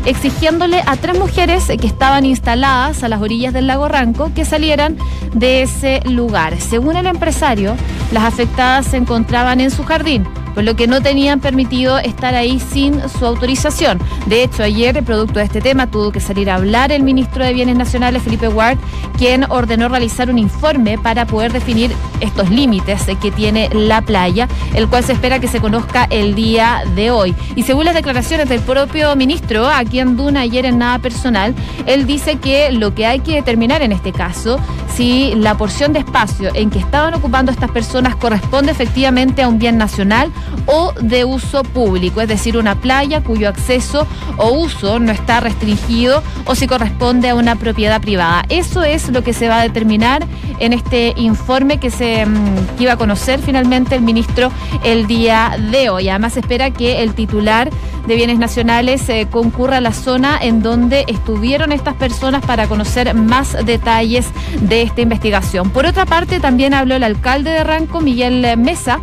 exigiéndole 0.06 0.82
a 0.86 0.96
tres 0.98 1.18
mujeres 1.18 1.66
que 1.68 1.88
estaban 1.88 2.26
instaladas 2.26 3.04
a 3.04 3.10
las 3.10 3.22
orillas 3.22 3.54
del 3.54 3.68
lago 3.68 3.88
Ranco 3.88 4.32
que 4.34 4.46
salieran 4.46 4.98
de 5.34 5.64
ese 5.64 6.02
lugar. 6.06 6.60
Según 6.60 6.96
el 6.96 7.08
empresario, 7.08 7.76
las 8.12 8.24
afectadas 8.24 8.88
se 8.88 8.98
encontraban 8.98 9.62
en 9.62 9.72
su 9.72 9.84
jardín 9.84 10.26
por 10.54 10.64
lo 10.64 10.76
que 10.76 10.88
no 10.88 11.02
tenían 11.02 11.40
permitido 11.40 11.98
estar 12.00 12.36
ahí 12.36 12.60
sin 12.60 13.02
su 13.10 13.26
autorización. 13.26 14.00
De 14.28 14.44
hecho, 14.44 14.64
ayer, 14.64 15.04
producto 15.04 15.40
de 15.40 15.46
este 15.46 15.62
tema, 15.62 15.88
tuvo 15.88 16.12
que 16.12 16.20
salir 16.20 16.50
a 16.50 16.56
hablar 16.56 16.92
el 16.92 17.04
ministro 17.04 17.44
de 17.44 17.54
Bienes 17.54 17.76
Nacionales, 17.76 18.24
Felipe 18.24 18.48
Ward, 18.48 18.78
quien 19.18 19.46
ordenó 19.50 19.90
realizar 19.90 20.30
un 20.30 20.38
informe 20.38 20.98
para 20.98 21.26
poder 21.26 21.52
definir 21.52 21.92
estos 22.20 22.50
límites 22.50 23.02
que 23.22 23.32
tiene 23.32 23.70
la 23.74 24.02
playa, 24.02 24.48
el 24.74 24.88
cual 24.88 25.04
se 25.04 25.14
espera 25.14 25.40
que 25.40 25.48
se 25.48 25.60
conozca 25.60 26.08
el 26.10 26.36
día 26.36 26.84
de 26.96 27.12
hoy. 27.12 27.36
Y 27.56 27.64
según 27.64 27.86
las 27.86 27.96
declaraciones 27.96 28.48
del 28.50 28.62
propio 28.62 29.16
ministro, 29.16 29.68
aquí 29.68 30.00
en 30.00 30.16
Duna 30.16 30.42
ayer 30.42 30.66
en 30.66 30.78
nada 30.78 31.00
personal, 31.00 31.56
él 31.86 32.06
dice 32.06 32.38
que 32.38 32.72
lo 32.72 32.94
que 32.94 33.06
hay 33.06 33.20
que 33.20 33.36
determinar 33.36 33.82
en 33.82 33.92
este 33.92 34.12
caso, 34.12 34.60
si 34.96 35.34
la 35.36 35.58
porción 35.58 35.94
de 35.94 36.00
espacio 36.00 36.52
en 36.54 36.70
que 36.70 36.80
estaban 36.80 37.14
ocupando 37.14 37.52
estas 37.52 37.72
personas 37.72 38.16
corresponde 38.16 38.72
efectivamente 38.72 39.42
a 39.42 39.48
un 39.48 39.60
bien 39.60 39.78
nacional 39.78 40.32
o 40.66 40.94
de 41.02 41.26
uso 41.26 41.64
público, 41.64 42.22
es 42.22 42.28
decir, 42.28 42.58
una 42.58 42.76
playa 42.76 43.22
cuyo 43.22 43.50
acceso 43.50 44.08
o 44.38 44.52
uso 44.52 45.00
no 45.00 45.12
está 45.12 45.40
restringido 45.40 46.24
o 46.46 46.56
si 46.56 46.68
corresponde 46.68 47.30
a 47.30 47.36
una 47.36 47.56
propiedad 47.56 48.02
privada. 48.02 48.46
Eso 48.50 48.84
es 48.84 49.10
lo 49.10 49.24
que 49.24 49.34
se 49.34 49.48
va 49.48 49.60
a 49.60 49.64
determinar 49.64 50.26
en 50.60 50.74
este 50.74 51.14
informe 51.18 51.80
que 51.80 51.90
se 51.90 52.26
mm, 52.26 52.80
iba 52.80 52.94
a 52.94 52.98
conocer 52.98 53.40
finalmente 53.40 53.96
el 53.96 54.02
ministro 54.02 54.52
el 54.84 55.08
día 55.08 55.58
de 55.72 55.90
hoy. 55.90 56.10
Además, 56.10 56.38
espera 56.38 56.72
que 56.72 57.02
el 57.02 57.14
titular 57.14 57.70
de 58.08 58.16
bienes 58.16 58.40
nacionales 58.40 59.08
eh, 59.10 59.28
concurra 59.30 59.78
a 59.78 59.82
la 59.82 59.94
zona 59.94 60.38
en 60.42 60.62
donde 60.62 61.06
estuvieron 61.08 61.72
estas 61.72 61.96
personas 61.96 62.44
para 62.46 62.68
conocer 62.68 63.14
más 63.14 63.56
detalles 63.66 64.28
de 64.62 64.82
esta 64.82 65.02
investigación. 65.02 65.70
Por 65.70 65.86
otra 65.86 66.06
parte, 66.06 66.40
también 66.40 66.74
habló 66.74 66.96
el 66.96 67.04
alcalde 67.04 67.52
de 67.52 67.64
Ranco, 67.64 68.02
Miguel 68.02 68.58
Mesa, 68.58 69.00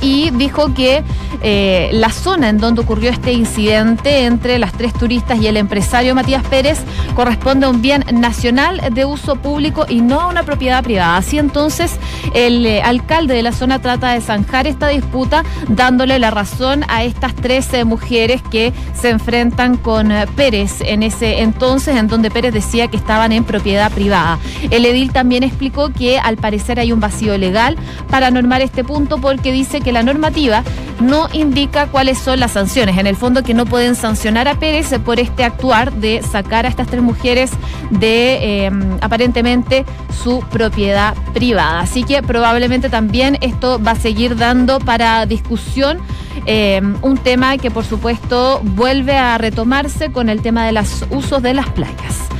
y 0.00 0.30
dijo 0.30 0.72
que 0.74 1.02
eh, 1.42 1.90
la 1.92 2.10
zona 2.10 2.48
en 2.48 2.58
donde 2.58 2.82
ocurrió 2.82 3.10
este 3.10 3.32
incidente 3.32 4.24
entre 4.24 4.58
las 4.58 4.72
tres 4.72 4.92
turistas 4.92 5.40
y 5.40 5.46
el 5.46 5.56
empresario 5.56 6.14
Matías 6.14 6.44
Pérez 6.44 6.78
corresponde 7.14 7.66
a 7.66 7.70
un 7.70 7.82
bien 7.82 8.04
nacional 8.12 8.80
de 8.92 9.04
uso 9.04 9.36
público 9.36 9.86
y 9.88 10.00
no 10.00 10.20
a 10.20 10.26
una 10.26 10.42
propiedad 10.42 10.82
privada. 10.82 11.16
Así 11.16 11.38
entonces, 11.38 11.96
el 12.34 12.66
eh, 12.66 12.82
alcalde 12.82 13.34
de 13.34 13.42
la 13.42 13.52
zona 13.52 13.80
trata 13.80 14.12
de 14.12 14.20
zanjar 14.20 14.66
esta 14.66 14.88
disputa 14.88 15.44
dándole 15.68 16.18
la 16.18 16.30
razón 16.30 16.84
a 16.88 17.04
estas 17.04 17.34
tres 17.34 17.72
eh, 17.72 17.84
mujeres 17.84 18.42
que 18.50 18.72
se 18.94 19.10
enfrentan 19.10 19.76
con 19.76 20.12
Pérez 20.36 20.80
en 20.80 21.02
ese 21.02 21.40
entonces, 21.40 21.96
en 21.96 22.08
donde 22.08 22.30
Pérez 22.30 22.52
decía 22.52 22.88
que 22.88 22.96
estaban 22.96 23.32
en 23.32 23.44
propiedad 23.44 23.90
privada. 23.90 24.38
El 24.70 24.84
edil 24.84 25.12
también 25.12 25.42
explicó 25.42 25.90
que 25.90 26.18
al 26.18 26.36
parecer 26.36 26.78
hay 26.80 26.92
un 26.92 27.00
vacío 27.00 27.36
legal 27.38 27.76
para 28.10 28.30
normar 28.30 28.60
este 28.60 28.84
punto 28.84 29.18
porque 29.18 29.52
dice 29.52 29.80
que 29.80 29.92
la 29.92 30.02
normativa 30.02 30.62
no 31.00 31.28
indica 31.32 31.86
cuáles 31.86 32.18
son 32.18 32.40
las 32.40 32.52
sanciones. 32.52 32.98
En 32.98 33.06
el 33.06 33.16
fondo 33.16 33.42
que 33.42 33.54
no 33.54 33.66
pueden 33.66 33.94
sancionar 33.94 34.48
a 34.48 34.58
Pérez 34.58 34.90
por 35.04 35.18
este 35.18 35.44
actuar 35.44 35.92
de 35.92 36.22
sacar 36.22 36.66
a 36.66 36.68
estas 36.68 36.88
tres 36.88 37.02
mujeres 37.02 37.50
de 37.90 38.66
em, 38.66 38.98
aparentemente 39.00 39.84
su 40.22 40.40
propiedad 40.50 41.14
privada. 41.32 41.80
Así 41.80 42.04
que 42.04 42.22
probablemente 42.22 42.90
también 42.90 43.38
esto 43.40 43.82
va 43.82 43.92
a 43.92 43.96
seguir 43.96 44.36
dando 44.36 44.78
para 44.78 45.26
discusión 45.26 45.98
em, 46.46 46.96
un 47.02 47.18
tema 47.18 47.56
que 47.58 47.70
por 47.70 47.84
supuesto 47.84 48.60
vuelve 48.62 49.16
a 49.16 49.38
retomarse 49.38 50.12
con 50.12 50.28
el 50.28 50.42
tema 50.42 50.66
de 50.66 50.72
los 50.72 51.04
usos 51.10 51.42
de 51.42 51.54
las 51.54 51.68
playas. 51.70 52.30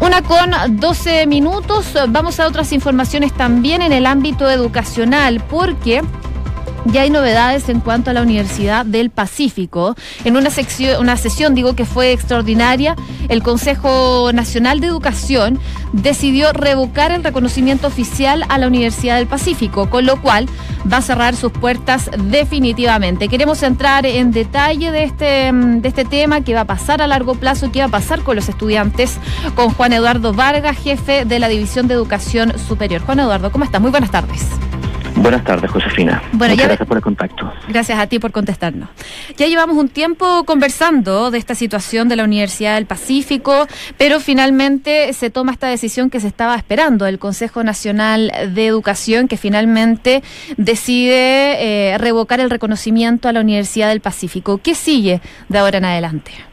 Una 0.00 0.22
con 0.22 0.50
12 0.68 1.26
minutos. 1.26 1.92
Vamos 2.08 2.38
a 2.38 2.46
otras 2.46 2.72
informaciones 2.72 3.32
también 3.32 3.82
en 3.82 3.92
el 3.92 4.06
ámbito 4.06 4.48
educacional, 4.48 5.42
porque 5.50 6.02
ya 6.92 7.02
hay 7.02 7.10
novedades 7.10 7.68
en 7.68 7.80
cuanto 7.80 8.10
a 8.10 8.14
la 8.14 8.22
Universidad 8.22 8.86
del 8.86 9.10
Pacífico. 9.10 9.94
En 10.24 10.36
una, 10.36 10.50
sección, 10.50 11.00
una 11.00 11.16
sesión, 11.16 11.54
digo 11.54 11.74
que 11.74 11.84
fue 11.84 12.12
extraordinaria, 12.12 12.96
el 13.28 13.42
Consejo 13.42 14.30
Nacional 14.32 14.80
de 14.80 14.86
Educación 14.86 15.58
decidió 15.92 16.52
revocar 16.52 17.12
el 17.12 17.24
reconocimiento 17.24 17.86
oficial 17.86 18.44
a 18.48 18.58
la 18.58 18.66
Universidad 18.66 19.16
del 19.16 19.26
Pacífico, 19.26 19.90
con 19.90 20.06
lo 20.06 20.20
cual 20.20 20.46
va 20.90 20.98
a 20.98 21.02
cerrar 21.02 21.36
sus 21.36 21.52
puertas 21.52 22.10
definitivamente. 22.24 23.28
Queremos 23.28 23.62
entrar 23.62 24.06
en 24.06 24.30
detalle 24.30 24.90
de 24.90 25.04
este, 25.04 25.50
de 25.52 25.88
este 25.88 26.04
tema, 26.04 26.42
qué 26.42 26.54
va 26.54 26.62
a 26.62 26.66
pasar 26.66 27.02
a 27.02 27.06
largo 27.06 27.34
plazo, 27.34 27.70
qué 27.72 27.80
va 27.80 27.86
a 27.86 27.88
pasar 27.88 28.22
con 28.22 28.36
los 28.36 28.48
estudiantes, 28.48 29.18
con 29.54 29.70
Juan 29.70 29.92
Eduardo 29.92 30.32
Vargas, 30.32 30.76
jefe 30.76 31.24
de 31.24 31.38
la 31.38 31.48
División 31.48 31.88
de 31.88 31.94
Educación 31.94 32.58
Superior. 32.58 33.02
Juan 33.02 33.20
Eduardo, 33.20 33.52
¿cómo 33.52 33.64
estás? 33.64 33.80
Muy 33.80 33.90
buenas 33.90 34.10
tardes. 34.10 34.46
Buenas 35.20 35.44
tardes, 35.44 35.70
Josefina. 35.70 36.22
Muchas 36.32 36.56
gracias 36.56 36.88
por 36.88 36.96
el 36.96 37.02
contacto. 37.02 37.52
Gracias 37.68 37.98
a 37.98 38.06
ti 38.06 38.18
por 38.18 38.30
contestarnos. 38.30 38.88
Ya 39.36 39.46
llevamos 39.46 39.76
un 39.76 39.88
tiempo 39.88 40.44
conversando 40.44 41.30
de 41.30 41.38
esta 41.38 41.54
situación 41.54 42.08
de 42.08 42.16
la 42.16 42.24
Universidad 42.24 42.76
del 42.76 42.86
Pacífico, 42.86 43.66
pero 43.96 44.20
finalmente 44.20 45.12
se 45.12 45.30
toma 45.30 45.52
esta 45.52 45.66
decisión 45.66 46.08
que 46.08 46.20
se 46.20 46.28
estaba 46.28 46.54
esperando, 46.56 47.06
el 47.06 47.18
Consejo 47.18 47.64
Nacional 47.64 48.32
de 48.54 48.66
Educación, 48.66 49.26
que 49.26 49.36
finalmente 49.36 50.22
decide 50.56 51.92
eh, 51.92 51.98
revocar 51.98 52.40
el 52.40 52.48
reconocimiento 52.48 53.28
a 53.28 53.32
la 53.32 53.40
Universidad 53.40 53.88
del 53.88 54.00
Pacífico. 54.00 54.58
¿Qué 54.58 54.74
sigue 54.74 55.20
de 55.48 55.58
ahora 55.58 55.78
en 55.78 55.84
adelante? 55.84 56.47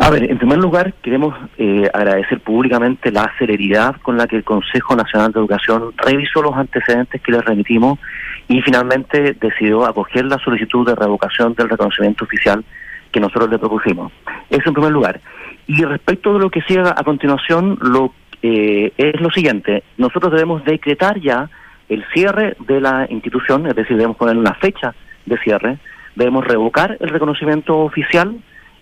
A 0.00 0.10
ver, 0.10 0.30
en 0.30 0.38
primer 0.38 0.58
lugar, 0.58 0.94
queremos 1.02 1.34
eh, 1.58 1.90
agradecer 1.92 2.38
públicamente 2.40 3.10
la 3.10 3.32
celeridad 3.36 3.96
con 3.96 4.16
la 4.16 4.28
que 4.28 4.36
el 4.36 4.44
Consejo 4.44 4.94
Nacional 4.94 5.32
de 5.32 5.40
Educación 5.40 5.92
revisó 5.96 6.40
los 6.40 6.54
antecedentes 6.54 7.20
que 7.20 7.32
le 7.32 7.40
remitimos 7.40 7.98
y 8.46 8.62
finalmente 8.62 9.34
decidió 9.34 9.84
acoger 9.84 10.24
la 10.26 10.38
solicitud 10.38 10.86
de 10.86 10.94
revocación 10.94 11.54
del 11.54 11.68
reconocimiento 11.68 12.24
oficial 12.24 12.64
que 13.10 13.18
nosotros 13.18 13.50
le 13.50 13.58
propusimos. 13.58 14.12
Eso 14.48 14.68
en 14.68 14.74
primer 14.74 14.92
lugar. 14.92 15.20
Y 15.66 15.84
respecto 15.84 16.32
de 16.32 16.38
lo 16.38 16.50
que 16.50 16.62
sigue 16.62 16.80
a 16.80 17.02
continuación, 17.02 17.76
lo 17.80 18.14
eh, 18.40 18.92
es 18.96 19.20
lo 19.20 19.30
siguiente. 19.30 19.82
Nosotros 19.96 20.30
debemos 20.30 20.64
decretar 20.64 21.20
ya 21.20 21.50
el 21.88 22.04
cierre 22.14 22.56
de 22.68 22.80
la 22.80 23.08
institución, 23.10 23.66
es 23.66 23.74
decir, 23.74 23.96
debemos 23.96 24.16
poner 24.16 24.36
una 24.36 24.54
fecha 24.54 24.94
de 25.26 25.38
cierre, 25.38 25.78
debemos 26.14 26.46
revocar 26.46 26.96
el 27.00 27.08
reconocimiento 27.08 27.78
oficial 27.78 28.36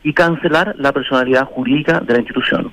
y 0.07 0.13
cancelar 0.13 0.77
la 0.79 0.93
personalidad 0.93 1.47
jurídica 1.47 1.99
de 1.99 2.13
la 2.13 2.21
institución. 2.21 2.71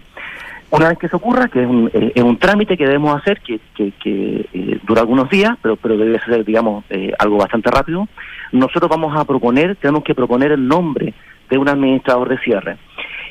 Una 0.69 0.89
vez 0.89 0.99
que 0.99 1.07
eso 1.07 1.17
ocurra, 1.17 1.47
que 1.47 1.63
es 1.63 1.67
un, 1.67 1.89
eh, 1.91 2.21
un 2.21 2.37
trámite 2.37 2.77
que 2.77 2.85
debemos 2.85 3.19
hacer, 3.19 3.41
que, 3.41 3.59
que, 3.75 4.45
eh, 4.53 4.79
dura 4.83 5.01
algunos 5.01 5.31
días, 5.31 5.57
pero, 5.59 5.75
pero 5.75 5.97
debe 5.97 6.19
ser, 6.19 6.45
digamos, 6.45 6.85
eh, 6.91 7.11
algo 7.17 7.37
bastante 7.37 7.71
rápido, 7.71 8.07
nosotros 8.51 8.87
vamos 8.87 9.17
a 9.17 9.25
proponer, 9.25 9.75
tenemos 9.77 10.03
que 10.03 10.13
proponer 10.13 10.51
el 10.51 10.67
nombre 10.67 11.15
de 11.49 11.57
un 11.57 11.67
administrador 11.67 12.29
de 12.29 12.37
cierre. 12.37 12.77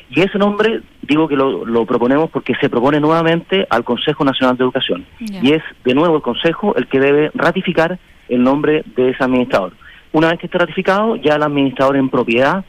Y 0.09 0.19
ese 0.19 0.37
nombre, 0.37 0.81
digo 1.01 1.29
que 1.29 1.37
lo, 1.37 1.65
lo 1.65 1.85
proponemos 1.85 2.29
porque 2.29 2.55
se 2.55 2.69
propone 2.69 2.99
nuevamente 2.99 3.65
al 3.69 3.85
Consejo 3.85 4.25
Nacional 4.25 4.57
de 4.57 4.65
Educación. 4.65 5.05
Y 5.17 5.53
es, 5.53 5.63
de 5.85 5.93
nuevo, 5.93 6.17
el 6.17 6.21
Consejo 6.21 6.75
el 6.75 6.87
que 6.87 6.99
debe 6.99 7.31
ratificar 7.33 7.97
el 8.27 8.43
nombre 8.43 8.83
de 8.97 9.11
ese 9.11 9.23
administrador. 9.23 9.71
Una 10.11 10.27
vez 10.27 10.39
que 10.39 10.47
esté 10.47 10.57
ratificado, 10.57 11.15
ya 11.15 11.35
el 11.35 11.43
administrador 11.43 11.95
en 11.95 12.09
propiedad 12.09 12.65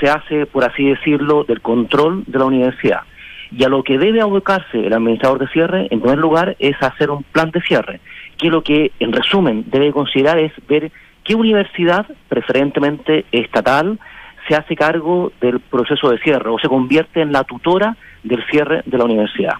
se 0.00 0.08
hace, 0.08 0.46
por 0.46 0.64
así 0.64 0.88
decirlo, 0.88 1.44
del 1.44 1.60
control 1.60 2.24
de 2.26 2.38
la 2.38 2.44
universidad. 2.44 3.00
Y 3.50 3.64
a 3.64 3.68
lo 3.68 3.82
que 3.82 3.98
debe 3.98 4.20
abocarse 4.20 4.86
el 4.86 4.92
administrador 4.92 5.38
de 5.38 5.48
cierre, 5.48 5.88
en 5.90 6.00
primer 6.00 6.18
lugar, 6.18 6.56
es 6.58 6.76
hacer 6.82 7.10
un 7.10 7.22
plan 7.22 7.50
de 7.50 7.62
cierre, 7.62 8.00
que 8.36 8.48
lo 8.48 8.62
que, 8.62 8.92
en 9.00 9.12
resumen, 9.12 9.64
debe 9.68 9.92
considerar 9.92 10.38
es 10.38 10.52
ver 10.68 10.92
qué 11.24 11.34
universidad, 11.34 12.06
preferentemente 12.28 13.24
estatal, 13.32 13.98
se 14.46 14.54
hace 14.54 14.76
cargo 14.76 15.32
del 15.40 15.60
proceso 15.60 16.10
de 16.10 16.18
cierre 16.18 16.48
o 16.48 16.58
se 16.58 16.68
convierte 16.68 17.20
en 17.20 17.32
la 17.32 17.44
tutora 17.44 17.96
del 18.22 18.44
cierre 18.50 18.82
de 18.84 18.98
la 18.98 19.04
universidad. 19.04 19.54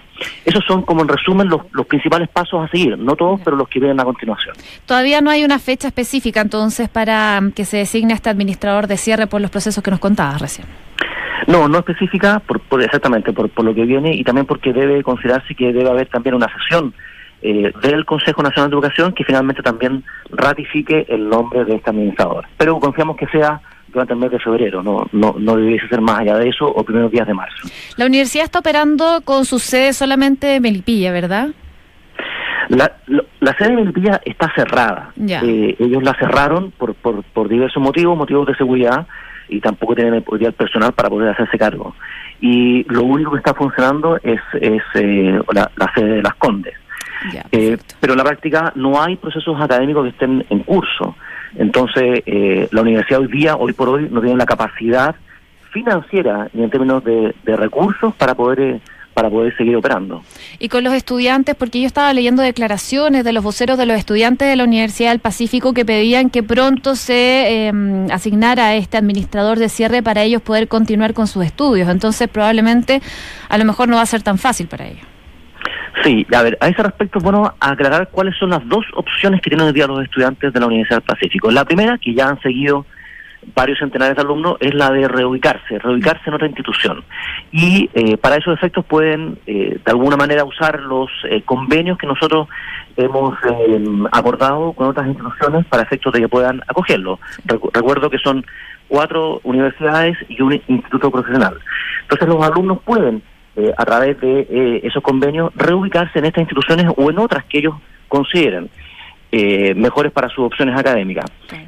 Esos 0.45 0.65
son, 0.65 0.83
como 0.83 1.03
en 1.03 1.09
resumen, 1.09 1.49
los, 1.49 1.62
los 1.73 1.87
principales 1.87 2.29
pasos 2.29 2.65
a 2.65 2.69
seguir, 2.69 2.99
no 2.99 3.15
todos, 3.17 3.41
pero 3.45 3.57
los 3.57 3.69
que 3.69 3.79
vienen 3.79 4.00
a 4.00 4.05
continuación. 4.05 4.55
Todavía 4.87 5.21
no 5.21 5.31
hay 5.31 5.45
una 5.45 5.59
fecha 5.59 5.88
específica, 5.88 6.41
entonces, 6.41 6.88
para 6.88 7.41
que 7.55 7.65
se 7.65 7.79
designe 7.79 8.15
este 8.15 8.31
administrador 8.31 8.87
de 8.87 8.97
cierre 8.97 9.27
por 9.27 9.41
los 9.41 9.50
procesos 9.50 9.83
que 9.83 9.91
nos 9.91 10.00
contabas 10.00 10.41
recién. 10.41 10.67
No, 11.47 11.69
no 11.69 11.79
específica, 11.79 12.41
por, 12.41 12.83
exactamente 12.83 13.33
por, 13.33 13.49
por 13.49 13.65
lo 13.65 13.75
que 13.75 13.85
viene 13.85 14.15
y 14.15 14.25
también 14.25 14.47
porque 14.47 14.73
debe 14.73 15.03
considerarse 15.03 15.55
que 15.55 15.73
debe 15.73 15.88
haber 15.88 16.09
también 16.09 16.35
una 16.35 16.47
sesión 16.53 16.93
eh, 17.41 17.73
del 17.83 18.05
Consejo 18.05 18.43
Nacional 18.43 18.69
de 18.71 18.75
Educación 18.75 19.12
que 19.12 19.25
finalmente 19.25 19.62
también 19.62 20.03
ratifique 20.31 21.07
el 21.09 21.29
nombre 21.29 21.65
de 21.65 21.77
este 21.77 21.91
administrador. 21.91 22.47
Pero 22.57 22.81
confiamos 22.81 23.17
que 23.17 23.29
sea 23.29 23.61
durante 23.92 24.12
el 24.12 24.18
mes 24.18 24.30
de 24.30 24.38
febrero, 24.38 24.83
no, 24.83 25.07
no, 25.12 25.35
no 25.38 25.57
debiese 25.57 25.88
ser 25.88 26.00
más 26.00 26.21
allá 26.21 26.37
de 26.37 26.49
eso 26.49 26.66
o 26.66 26.85
primeros 26.85 27.11
días 27.11 27.26
de 27.26 27.35
marzo. 27.35 27.68
La 27.97 28.07
universidad 28.07 28.45
está 28.45 28.59
operando 28.59 29.23
con 29.25 29.45
su 29.45 29.59
sede 29.59 29.92
solamente 29.92 30.57
en 30.57 30.62
Melipilla, 30.62 31.12
¿verdad? 31.12 31.49
La, 32.68 32.92
la 33.40 33.57
sede 33.57 33.71
de 33.71 33.76
Melipilla 33.76 34.21
está 34.25 34.52
cerrada. 34.54 35.12
Eh, 35.16 35.76
ellos 35.78 36.02
la 36.02 36.14
cerraron 36.14 36.71
por, 36.73 36.95
por, 36.95 37.23
por 37.23 37.49
diversos 37.49 37.83
motivos, 37.83 38.16
motivos 38.16 38.47
de 38.47 38.54
seguridad, 38.57 39.07
y 39.49 39.61
tampoco 39.61 39.95
tienen 39.95 40.14
el 40.14 40.52
personal 40.52 40.92
para 40.92 41.09
poder 41.09 41.30
hacerse 41.30 41.59
cargo. 41.59 41.95
Y 42.40 42.85
lo 42.92 43.04
único 43.04 43.33
que 43.33 43.38
está 43.38 43.54
funcionando 43.54 44.18
es, 44.23 44.40
es 44.61 44.83
eh, 44.95 45.40
la, 45.52 45.71
sede 45.95 46.16
de 46.16 46.23
las 46.23 46.35
Condes. 46.35 46.75
eh, 47.50 47.76
pero 47.99 48.12
en 48.12 48.18
la 48.18 48.25
práctica 48.25 48.73
no 48.76 49.00
hay 49.02 49.16
procesos 49.16 49.61
académicos 49.61 50.04
que 50.04 50.11
estén 50.11 50.45
en 50.50 50.61
curso. 50.61 51.16
Entonces, 51.57 52.23
eh, 52.26 52.69
la 52.71 52.83
universidad 52.83 53.21
hoy 53.21 53.28
día, 53.28 53.57
hoy 53.57 53.73
por 53.73 53.88
hoy, 53.88 54.09
no 54.11 54.21
tiene 54.21 54.37
la 54.37 54.47
capacidad 54.47 55.14
financiera 55.73 56.49
ni 56.52 56.64
en 56.64 56.71
términos 56.71 57.05
de, 57.05 57.35
recursos 57.45 58.14
para 58.14 58.35
poder 58.35 58.61
eh, 58.61 58.81
para 59.19 59.31
poder 59.31 59.57
seguir 59.57 59.75
operando. 59.75 60.23
Y 60.61 60.69
con 60.69 60.85
los 60.85 60.93
estudiantes, 60.93 61.57
porque 61.57 61.81
yo 61.81 61.88
estaba 61.88 62.12
leyendo 62.12 62.40
declaraciones 62.40 63.25
de 63.25 63.33
los 63.33 63.43
voceros 63.43 63.76
de 63.76 63.85
los 63.85 63.99
estudiantes 63.99 64.47
de 64.47 64.55
la 64.55 64.62
Universidad 64.62 65.11
del 65.11 65.19
Pacífico 65.19 65.75
que 65.75 65.85
pedían 65.85 66.31
que 66.31 66.45
pronto 66.45 66.95
se 66.95 67.67
eh, 67.67 67.73
asignara 68.12 68.76
este 68.76 68.97
administrador 68.97 69.59
de 69.59 69.69
cierre 69.71 70.05
para 70.05 70.23
ellos 70.23 70.40
poder 70.40 70.69
continuar 70.69 71.14
con 71.14 71.26
sus 71.26 71.45
estudios. 71.45 71.88
Entonces, 71.88 72.28
probablemente, 72.28 73.02
a 73.49 73.59
lo 73.59 73.64
mejor 73.64 73.88
no 73.88 73.97
va 73.97 74.02
a 74.02 74.07
ser 74.07 74.23
tan 74.23 74.38
fácil 74.38 74.69
para 74.69 74.87
ellos. 74.87 75.17
Sí, 76.02 76.26
a 76.35 76.43
ver, 76.43 76.57
a 76.61 76.69
ese 76.69 76.83
respecto, 76.83 77.19
bueno, 77.21 77.55
aclarar 77.61 78.09
cuáles 78.11 78.37
son 78.37 78.50
las 78.50 78.67
dos 78.69 78.85
opciones 78.95 79.40
que 79.40 79.50
tienen 79.50 79.67
hoy 79.67 79.73
día 79.73 79.87
los 79.87 80.02
estudiantes 80.02 80.52
de 80.52 80.61
la 80.61 80.67
Universidad 80.67 80.99
del 80.99 81.07
Pacífico. 81.07 81.50
La 81.50 81.64
primera, 81.64 81.99
que 81.99 82.14
ya 82.14 82.28
han 82.28 82.40
seguido 82.40 82.87
varios 83.55 83.78
centenares 83.78 84.17
de 84.17 84.23
alumnos 84.23 84.57
es 84.61 84.75
la 84.75 84.90
de 84.90 85.09
reubicarse, 85.09 85.78
reubicarse 85.78 86.23
en 86.26 86.35
otra 86.35 86.47
institución. 86.47 87.05
Y 87.52 87.88
eh, 87.95 88.17
para 88.17 88.37
esos 88.37 88.55
efectos 88.55 88.85
pueden 88.85 89.38
eh, 89.47 89.78
de 89.85 89.90
alguna 89.90 90.17
manera 90.17 90.45
usar 90.45 90.81
los 90.81 91.11
eh, 91.28 91.43
convenios 91.43 91.99
que 91.99 92.07
nosotros 92.07 92.49
hemos 92.97 93.38
acordado 94.11 94.73
con 94.73 94.88
otras 94.88 95.07
instituciones 95.07 95.64
para 95.67 95.85
efectos 95.85 96.12
de 96.12 96.21
que 96.21 96.28
puedan 96.28 96.62
acogerlo. 96.67 97.21
recuerdo 97.73 98.11
que 98.11 98.19
son 98.19 98.45
cuatro 98.88 99.40
universidades 99.45 100.17
y 100.28 100.43
un 100.43 100.61
instituto 100.67 101.11
profesional. 101.11 101.59
Entonces 102.02 102.28
los 102.28 102.45
alumnos 102.45 102.81
pueden, 102.85 103.23
a 103.77 103.85
través 103.85 104.21
de 104.21 104.81
esos 104.85 105.03
convenios, 105.03 105.53
reubicarse 105.55 106.19
en 106.19 106.27
estas 106.27 106.43
instituciones 106.43 106.87
o 106.97 107.11
en 107.11 107.19
otras 107.19 107.45
que 107.45 107.59
ellos 107.59 107.75
consideren. 108.09 108.71
Eh, 109.31 109.75
mejores 109.75 110.11
para 110.11 110.31
sus 110.31 110.47
opciones 110.47 110.79
académicas. 110.79 111.27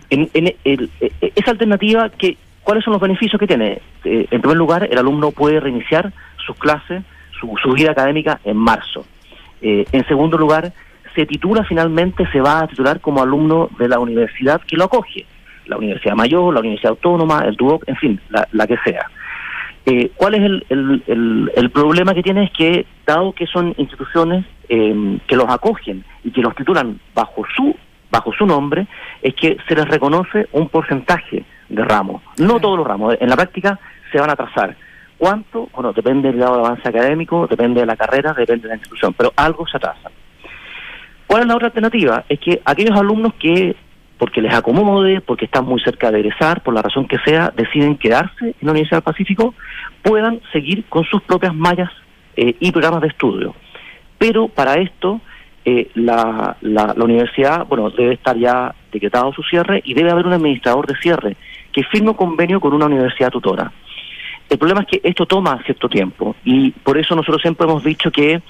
En, 0.09 0.31
en 0.33 0.55
el, 0.65 0.91
eh, 1.03 1.33
esa 1.37 1.51
alternativa, 1.51 2.09
que, 2.09 2.39
¿cuáles 2.63 2.83
son 2.83 2.93
los 2.95 3.03
beneficios 3.03 3.39
que 3.39 3.47
tiene? 3.47 3.83
Eh, 4.03 4.27
en 4.31 4.41
primer 4.41 4.57
lugar, 4.57 4.89
el 4.91 4.97
alumno 4.97 5.31
puede 5.31 5.61
reiniciar 5.61 6.11
sus 6.39 6.57
clases, 6.57 7.03
su, 7.39 7.55
su 7.63 7.73
vida 7.73 7.91
académica 7.91 8.41
en 8.45 8.57
marzo. 8.57 9.05
en 9.61 10.07
segundo 10.09 10.39
lugar, 10.39 10.73
se 11.15 11.27
titula 11.27 11.63
finalmente, 11.65 12.27
se 12.33 12.41
va 12.41 12.61
a 12.61 12.67
titular 12.67 12.99
como 12.99 13.23
alumno 13.23 13.69
de 13.79 13.89
la 13.89 13.99
universidad 13.99 14.63
que 14.63 14.77
lo 14.77 14.85
acoge, 14.85 15.27
la 15.67 15.77
Universidad 15.77 16.15
Mayor, 16.15 16.55
la 16.55 16.61
Universidad 16.61 16.93
Autónoma, 16.93 17.45
el 17.45 17.57
DUOC, 17.57 17.87
en 17.89 17.97
fin, 17.97 18.21
la, 18.31 18.49
la 18.53 18.67
que 18.67 18.79
sea. 18.79 19.11
Eh, 19.91 20.13
¿Cuál 20.15 20.35
es 20.37 20.43
el, 20.43 20.65
el, 20.69 21.53
el, 21.57 21.71
problema 21.71 22.15
que 22.15 22.23
tiene? 22.23 22.45
Es 22.45 22.53
que, 22.53 22.87
dado 23.05 23.33
que 23.33 23.45
son 23.47 23.75
instituciones 23.77 24.45
eh, 24.69 25.19
que 25.27 25.35
los 25.35 25.49
acogen 25.49 26.05
y 26.23 26.31
que 26.31 26.43
los 26.43 26.55
titulan 26.55 27.01
bajo 27.13 27.43
su 27.57 27.75
bajo 28.09 28.33
su 28.33 28.47
nombre, 28.47 28.87
es 29.23 29.35
que 29.35 29.57
se 29.67 29.75
les 29.75 29.89
reconoce 29.89 30.49
un 30.53 30.69
porcentaje 30.69 31.45
de 31.69 31.85
ramos. 31.85 32.23
No 32.39 32.61
todos 32.61 32.79
los 32.79 32.87
ramos. 32.87 33.17
En 33.21 33.29
la 33.29 33.37
práctica 33.37 33.79
se 34.13 34.21
van 34.21 34.31
a 34.31 34.37
trazar. 34.37 34.77
¿Cuánto? 35.19 35.69
Bueno, 35.73 35.93
depende 35.93 36.29
del 36.29 36.39
grado 36.39 36.55
de 36.55 36.67
avance 36.67 36.89
académico, 36.89 37.49
depende 37.49 37.81
de 37.81 37.87
la 37.87 37.97
carrera, 37.97 38.33
depende 38.33 38.63
de 38.63 38.69
la 38.69 38.75
institución, 38.77 39.13
pero 39.15 39.33
algo 39.37 39.67
se 39.67 39.77
atrasa. 39.77 40.11
¿Cuál 41.27 41.43
es 41.43 41.49
la 41.49 41.57
otra 41.57 41.67
alternativa? 41.67 42.25
Es 42.29 42.39
que 42.39 42.61
aquellos 42.65 42.97
alumnos 42.97 43.35
que 43.35 43.75
porque 44.21 44.43
les 44.43 44.53
acomode, 44.53 45.23
porque 45.23 45.47
están 45.47 45.65
muy 45.65 45.81
cerca 45.81 46.11
de 46.11 46.21
egresar, 46.21 46.63
por 46.63 46.75
la 46.75 46.83
razón 46.83 47.09
que 47.09 47.17
sea, 47.25 47.51
deciden 47.57 47.97
quedarse 47.97 48.49
en 48.49 48.55
la 48.61 48.73
Universidad 48.73 48.99
del 48.99 49.15
Pacífico, 49.15 49.55
puedan 50.03 50.43
seguir 50.53 50.85
con 50.91 51.05
sus 51.05 51.23
propias 51.23 51.55
mallas 51.55 51.91
eh, 52.37 52.55
y 52.61 52.71
programas 52.71 53.01
de 53.01 53.09
estudio. 53.09 53.55
Pero 54.19 54.49
para 54.49 54.75
esto, 54.75 55.23
eh, 55.65 55.89
la, 55.95 56.55
la, 56.61 56.93
universidad, 56.99 57.67
bueno, 57.67 57.89
debe 57.89 58.13
estar 58.13 58.37
ya 58.37 58.75
decretado 58.93 59.33
su 59.33 59.43
cierre 59.43 59.81
y 59.87 59.95
debe 59.95 60.11
haber 60.11 60.27
un 60.27 60.35
administrador 60.35 60.87
de 60.87 60.97
cierre 60.97 61.39
que 61.73 61.83
firme 61.85 62.11
un 62.11 62.17
convenio 62.17 62.61
con 62.61 62.75
una 62.75 62.85
universidad 62.85 63.31
tutora. 63.31 63.73
El 64.51 64.59
problema 64.59 64.83
es 64.83 64.87
que 64.89 65.01
esto 65.09 65.25
toma 65.25 65.63
cierto 65.65 65.89
tiempo 65.89 66.37
y 66.45 66.73
por 66.73 66.99
eso 66.99 67.17
nosotros 67.17 67.41
siempre 67.41 67.67
hemos 67.67 67.83
dicho 67.83 68.11
que 68.11 68.43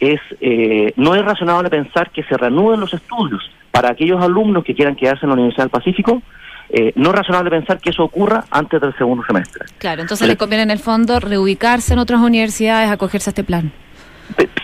es 0.00 0.20
eh, 0.40 0.94
no 0.96 1.14
es 1.14 1.22
razonable 1.22 1.68
pensar 1.68 2.10
que 2.10 2.22
se 2.22 2.38
reanuden 2.38 2.80
los 2.80 2.94
estudios 2.94 3.50
para 3.70 3.90
aquellos 3.90 4.22
alumnos 4.22 4.64
que 4.64 4.74
quieran 4.74 4.96
quedarse 4.96 5.24
en 5.24 5.30
la 5.30 5.34
Universidad 5.34 5.64
del 5.64 5.70
Pacífico, 5.70 6.22
eh, 6.72 6.92
no 6.94 7.10
es 7.10 7.16
razonable 7.16 7.50
pensar 7.50 7.80
que 7.80 7.90
eso 7.90 8.04
ocurra 8.04 8.44
antes 8.50 8.80
del 8.80 8.96
segundo 8.96 9.24
semestre. 9.24 9.66
Claro, 9.78 10.02
entonces 10.02 10.28
le 10.28 10.36
conviene 10.36 10.62
en 10.62 10.70
el 10.70 10.78
fondo 10.78 11.18
reubicarse 11.18 11.94
en 11.94 11.98
otras 11.98 12.20
universidades, 12.20 12.90
acogerse 12.90 13.30
a 13.30 13.32
este 13.32 13.44
plan. 13.44 13.72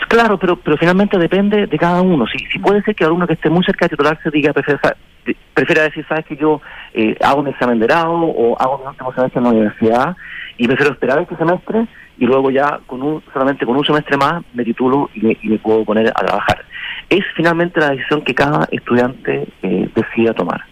Claro, 0.09 0.39
pero 0.39 0.57
pero 0.57 0.77
finalmente 0.77 1.19
depende 1.19 1.67
de 1.67 1.79
cada 1.79 2.01
uno. 2.01 2.27
Si, 2.29 2.39
si 2.47 2.61
puede 2.61 2.83
ser 2.83 2.95
que 2.95 3.03
el 3.03 3.09
alumno 3.09 3.27
que 3.27 3.33
esté 3.33 3.51
muy 3.51 3.65
cerca 3.65 3.87
de 3.87 3.91
titularse 3.91 4.31
diga, 4.31 4.53
prefiera, 4.53 5.83
decir, 5.83 6.07
sabes 6.09 6.25
que 6.27 6.37
yo 6.37 6.61
eh, 6.95 7.17
hago 7.21 7.41
un 7.41 7.49
examen 7.49 7.81
de 7.81 7.87
grado 7.87 8.13
o 8.13 8.57
hago 8.61 8.79
mi 8.79 8.87
último 8.87 9.13
semestre 9.13 9.39
en 9.39 9.45
la 9.45 9.51
universidad 9.51 10.17
y 10.57 10.69
prefiero 10.69 10.93
esperar 10.93 11.19
este 11.19 11.37
semestre 11.37 11.89
y 12.19 12.25
luego 12.25 12.51
ya 12.53 12.79
con 12.87 13.03
un 13.03 13.23
solamente 13.33 13.67
con 13.67 13.77
un 13.77 13.85
semestre 13.85 14.17
más 14.17 14.45
me 14.55 14.65
titulo 14.65 15.11
y 15.15 15.21
me, 15.21 15.37
y 15.43 15.49
me 15.49 15.59
puedo 15.59 15.85
poner 15.85 16.09
a 16.09 16.25
trabajar 16.25 16.65
es 17.11 17.25
finalmente 17.37 17.81
la 17.81 17.91
decisión 17.91 18.23
que 18.23 18.35
cada 18.35 18.69
estudiante 18.71 19.49
eh, 19.63 19.89
decida 19.95 20.35
tomar. 20.35 20.63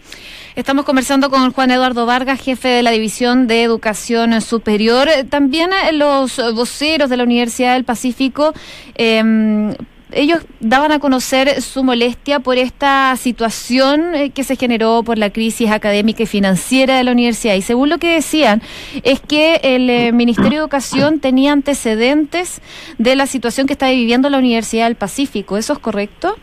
Estamos 0.56 0.84
conversando 0.84 1.30
con 1.30 1.50
Juan 1.50 1.72
Eduardo 1.72 2.06
Vargas, 2.06 2.40
jefe 2.40 2.68
de 2.68 2.82
la 2.84 2.92
División 2.92 3.48
de 3.48 3.64
Educación 3.64 4.40
Superior. 4.40 5.08
También 5.28 5.70
eh, 5.72 5.92
los 5.92 6.40
voceros 6.54 7.10
de 7.10 7.16
la 7.16 7.24
Universidad 7.24 7.74
del 7.74 7.84
Pacífico 7.84 8.52
eh, 8.94 9.74
ellos 10.12 10.44
daban 10.60 10.92
a 10.92 10.98
conocer 10.98 11.60
su 11.60 11.82
molestia 11.82 12.40
por 12.40 12.56
esta 12.56 13.14
situación 13.16 14.14
eh, 14.14 14.30
que 14.30 14.44
se 14.44 14.56
generó 14.56 15.02
por 15.02 15.18
la 15.18 15.30
crisis 15.30 15.70
académica 15.70 16.22
y 16.22 16.26
financiera 16.26 16.96
de 16.96 17.04
la 17.04 17.12
universidad. 17.12 17.54
Y 17.54 17.62
según 17.62 17.88
lo 17.88 17.98
que 17.98 18.14
decían, 18.14 18.62
es 19.02 19.20
que 19.20 19.60
el 19.62 19.88
eh, 19.90 20.12
Ministerio 20.12 20.58
de 20.58 20.64
Educación 20.64 21.20
tenía 21.20 21.52
antecedentes 21.52 22.60
de 22.98 23.16
la 23.16 23.26
situación 23.26 23.66
que 23.66 23.72
está 23.72 23.90
viviendo 23.90 24.30
la 24.30 24.38
Universidad 24.38 24.86
del 24.86 24.96
Pacífico. 24.96 25.56
¿Eso 25.56 25.72
es 25.72 25.78
correcto? 25.78 26.36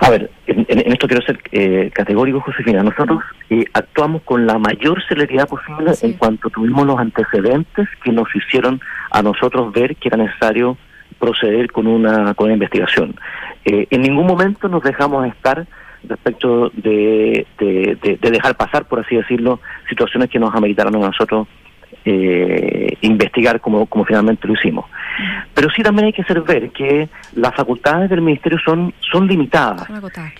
A 0.00 0.10
ver, 0.10 0.30
en, 0.46 0.66
esto 0.68 1.08
quiero 1.08 1.24
ser 1.24 1.40
eh, 1.52 1.90
categórico, 1.92 2.40
Josefina. 2.40 2.82
Nosotros 2.82 3.22
actuamos 3.72 4.22
con 4.22 4.46
la 4.46 4.58
mayor 4.58 5.02
celeridad 5.08 5.48
posible 5.48 5.92
en 6.02 6.12
cuanto 6.14 6.50
tuvimos 6.50 6.86
los 6.86 6.98
antecedentes 6.98 7.88
que 8.04 8.12
nos 8.12 8.28
hicieron 8.34 8.80
a 9.10 9.22
nosotros 9.22 9.72
ver 9.72 9.96
que 9.96 10.08
era 10.08 10.16
necesario 10.16 10.76
proceder 11.18 11.70
con 11.72 11.86
una, 11.86 12.34
con 12.34 12.46
una 12.46 12.54
investigación. 12.54 13.14
Eh, 13.64 13.86
en 13.90 14.02
ningún 14.02 14.26
momento 14.26 14.68
nos 14.68 14.82
dejamos 14.82 15.26
estar 15.26 15.66
respecto 16.04 16.70
de, 16.74 17.46
de, 17.58 18.18
dejar 18.30 18.56
pasar, 18.56 18.86
por 18.86 19.00
así 19.00 19.16
decirlo, 19.16 19.60
situaciones 19.88 20.30
que 20.30 20.38
nos 20.38 20.54
ameritaron 20.54 20.94
a 20.96 21.06
nosotros 21.06 21.48
eh, 22.04 22.96
investigar 23.00 23.60
como, 23.60 23.86
como 23.86 24.04
finalmente 24.04 24.46
lo 24.46 24.54
hicimos. 24.54 24.84
Pero 25.54 25.70
sí 25.70 25.82
también 25.82 26.06
hay 26.06 26.12
que 26.12 26.22
hacer 26.22 26.40
ver 26.42 26.70
que 26.70 27.08
las 27.34 27.54
facultades 27.54 28.08
del 28.10 28.20
Ministerio 28.20 28.58
son, 28.64 28.94
son 29.00 29.26
limitadas 29.26 29.88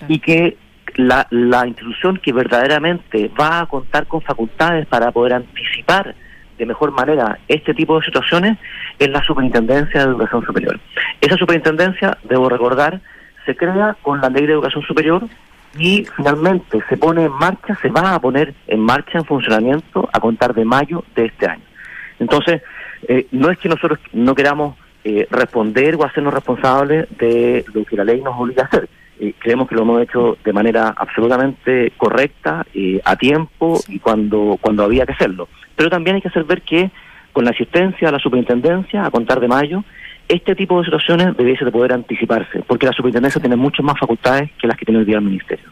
y 0.06 0.18
que 0.20 0.56
la, 0.94 1.26
la 1.30 1.66
institución 1.66 2.18
que 2.18 2.32
verdaderamente 2.32 3.30
va 3.38 3.60
a 3.60 3.66
contar 3.66 4.06
con 4.06 4.22
facultades 4.22 4.86
para 4.86 5.10
poder 5.10 5.34
anticipar 5.34 6.14
de 6.58 6.66
mejor 6.66 6.92
manera 6.92 7.38
este 7.48 7.74
tipo 7.74 7.98
de 7.98 8.06
situaciones 8.06 8.58
es 8.98 9.08
la 9.10 9.22
Superintendencia 9.22 10.00
de 10.00 10.06
Educación 10.06 10.44
Superior. 10.44 10.80
Esa 11.20 11.36
superintendencia, 11.36 12.18
debo 12.24 12.48
recordar, 12.48 13.00
se 13.44 13.56
crea 13.56 13.96
con 14.02 14.20
la 14.20 14.28
Ley 14.28 14.46
de 14.46 14.52
Educación 14.52 14.82
Superior 14.84 15.22
y 15.78 16.06
finalmente 16.16 16.82
se 16.88 16.96
pone 16.96 17.24
en 17.24 17.32
marcha, 17.32 17.76
se 17.80 17.88
va 17.88 18.14
a 18.14 18.20
poner 18.20 18.54
en 18.66 18.80
marcha, 18.80 19.18
en 19.18 19.24
funcionamiento, 19.24 20.08
a 20.12 20.20
contar 20.20 20.54
de 20.54 20.64
mayo 20.64 21.04
de 21.14 21.26
este 21.26 21.46
año. 21.46 21.64
Entonces, 22.18 22.62
eh, 23.08 23.26
no 23.30 23.50
es 23.50 23.58
que 23.58 23.68
nosotros 23.68 23.98
no 24.12 24.34
queramos 24.34 24.76
eh, 25.04 25.26
responder 25.30 25.94
o 25.96 26.04
hacernos 26.04 26.34
responsables 26.34 27.06
de 27.18 27.64
lo 27.72 27.84
que 27.84 27.96
la 27.96 28.04
ley 28.04 28.20
nos 28.22 28.38
obliga 28.38 28.62
a 28.62 28.66
hacer. 28.66 28.88
Eh, 29.26 29.34
creemos 29.38 29.68
que 29.68 29.74
lo 29.74 29.82
hemos 29.82 30.00
hecho 30.02 30.38
de 30.44 30.52
manera 30.52 30.94
absolutamente 30.96 31.92
correcta, 31.96 32.66
a 33.04 33.16
tiempo 33.16 33.80
y 33.88 33.98
cuando, 33.98 34.58
cuando 34.60 34.84
había 34.84 35.06
que 35.06 35.12
hacerlo 35.12 35.48
pero 35.76 35.90
también 35.90 36.16
hay 36.16 36.22
que 36.22 36.28
hacer 36.28 36.44
ver 36.44 36.62
que 36.62 36.90
con 37.32 37.44
la 37.44 37.50
asistencia 37.50 38.08
a 38.08 38.12
la 38.12 38.18
superintendencia 38.18 39.04
a 39.04 39.10
contar 39.10 39.40
de 39.40 39.46
mayo, 39.46 39.84
este 40.26 40.56
tipo 40.56 40.78
de 40.78 40.86
situaciones 40.86 41.36
debiese 41.36 41.64
de 41.64 41.70
poder 41.70 41.92
anticiparse, 41.92 42.62
porque 42.66 42.86
la 42.86 42.92
superintendencia 42.92 43.40
tiene 43.40 43.56
muchas 43.56 43.84
más 43.84 43.98
facultades 44.00 44.50
que 44.58 44.66
las 44.66 44.76
que 44.76 44.86
tiene 44.86 45.00
el 45.00 45.06
día 45.06 45.16
el 45.16 45.22
ministerio. 45.22 45.66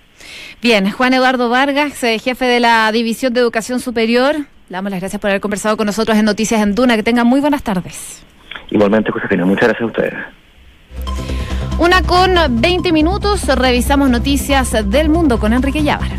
Bien, 0.62 0.88
Juan 0.90 1.14
Eduardo 1.14 1.48
Vargas, 1.48 2.04
eh, 2.04 2.18
jefe 2.18 2.44
de 2.44 2.60
la 2.60 2.92
División 2.92 3.32
de 3.32 3.40
Educación 3.40 3.80
Superior, 3.80 4.36
le 4.36 4.44
damos 4.68 4.90
las 4.90 5.00
gracias 5.00 5.20
por 5.20 5.30
haber 5.30 5.40
conversado 5.40 5.76
con 5.76 5.86
nosotros 5.86 6.16
en 6.16 6.26
Noticias 6.26 6.62
en 6.62 6.74
Duna. 6.74 6.96
Que 6.96 7.02
tengan 7.02 7.26
muy 7.26 7.40
buenas 7.40 7.62
tardes. 7.62 8.24
Igualmente, 8.70 9.10
Josefina, 9.10 9.44
muchas 9.44 9.68
gracias 9.68 9.82
a 9.82 9.86
ustedes. 9.86 10.14
Una 11.78 12.02
con 12.02 12.37
20 12.60 12.92
minutos, 12.92 13.46
revisamos 13.46 14.08
noticias 14.08 14.70
del 14.87 15.08
mundo 15.08 15.40
con 15.40 15.52
Enrique 15.52 15.82
Llávar. 15.82 16.12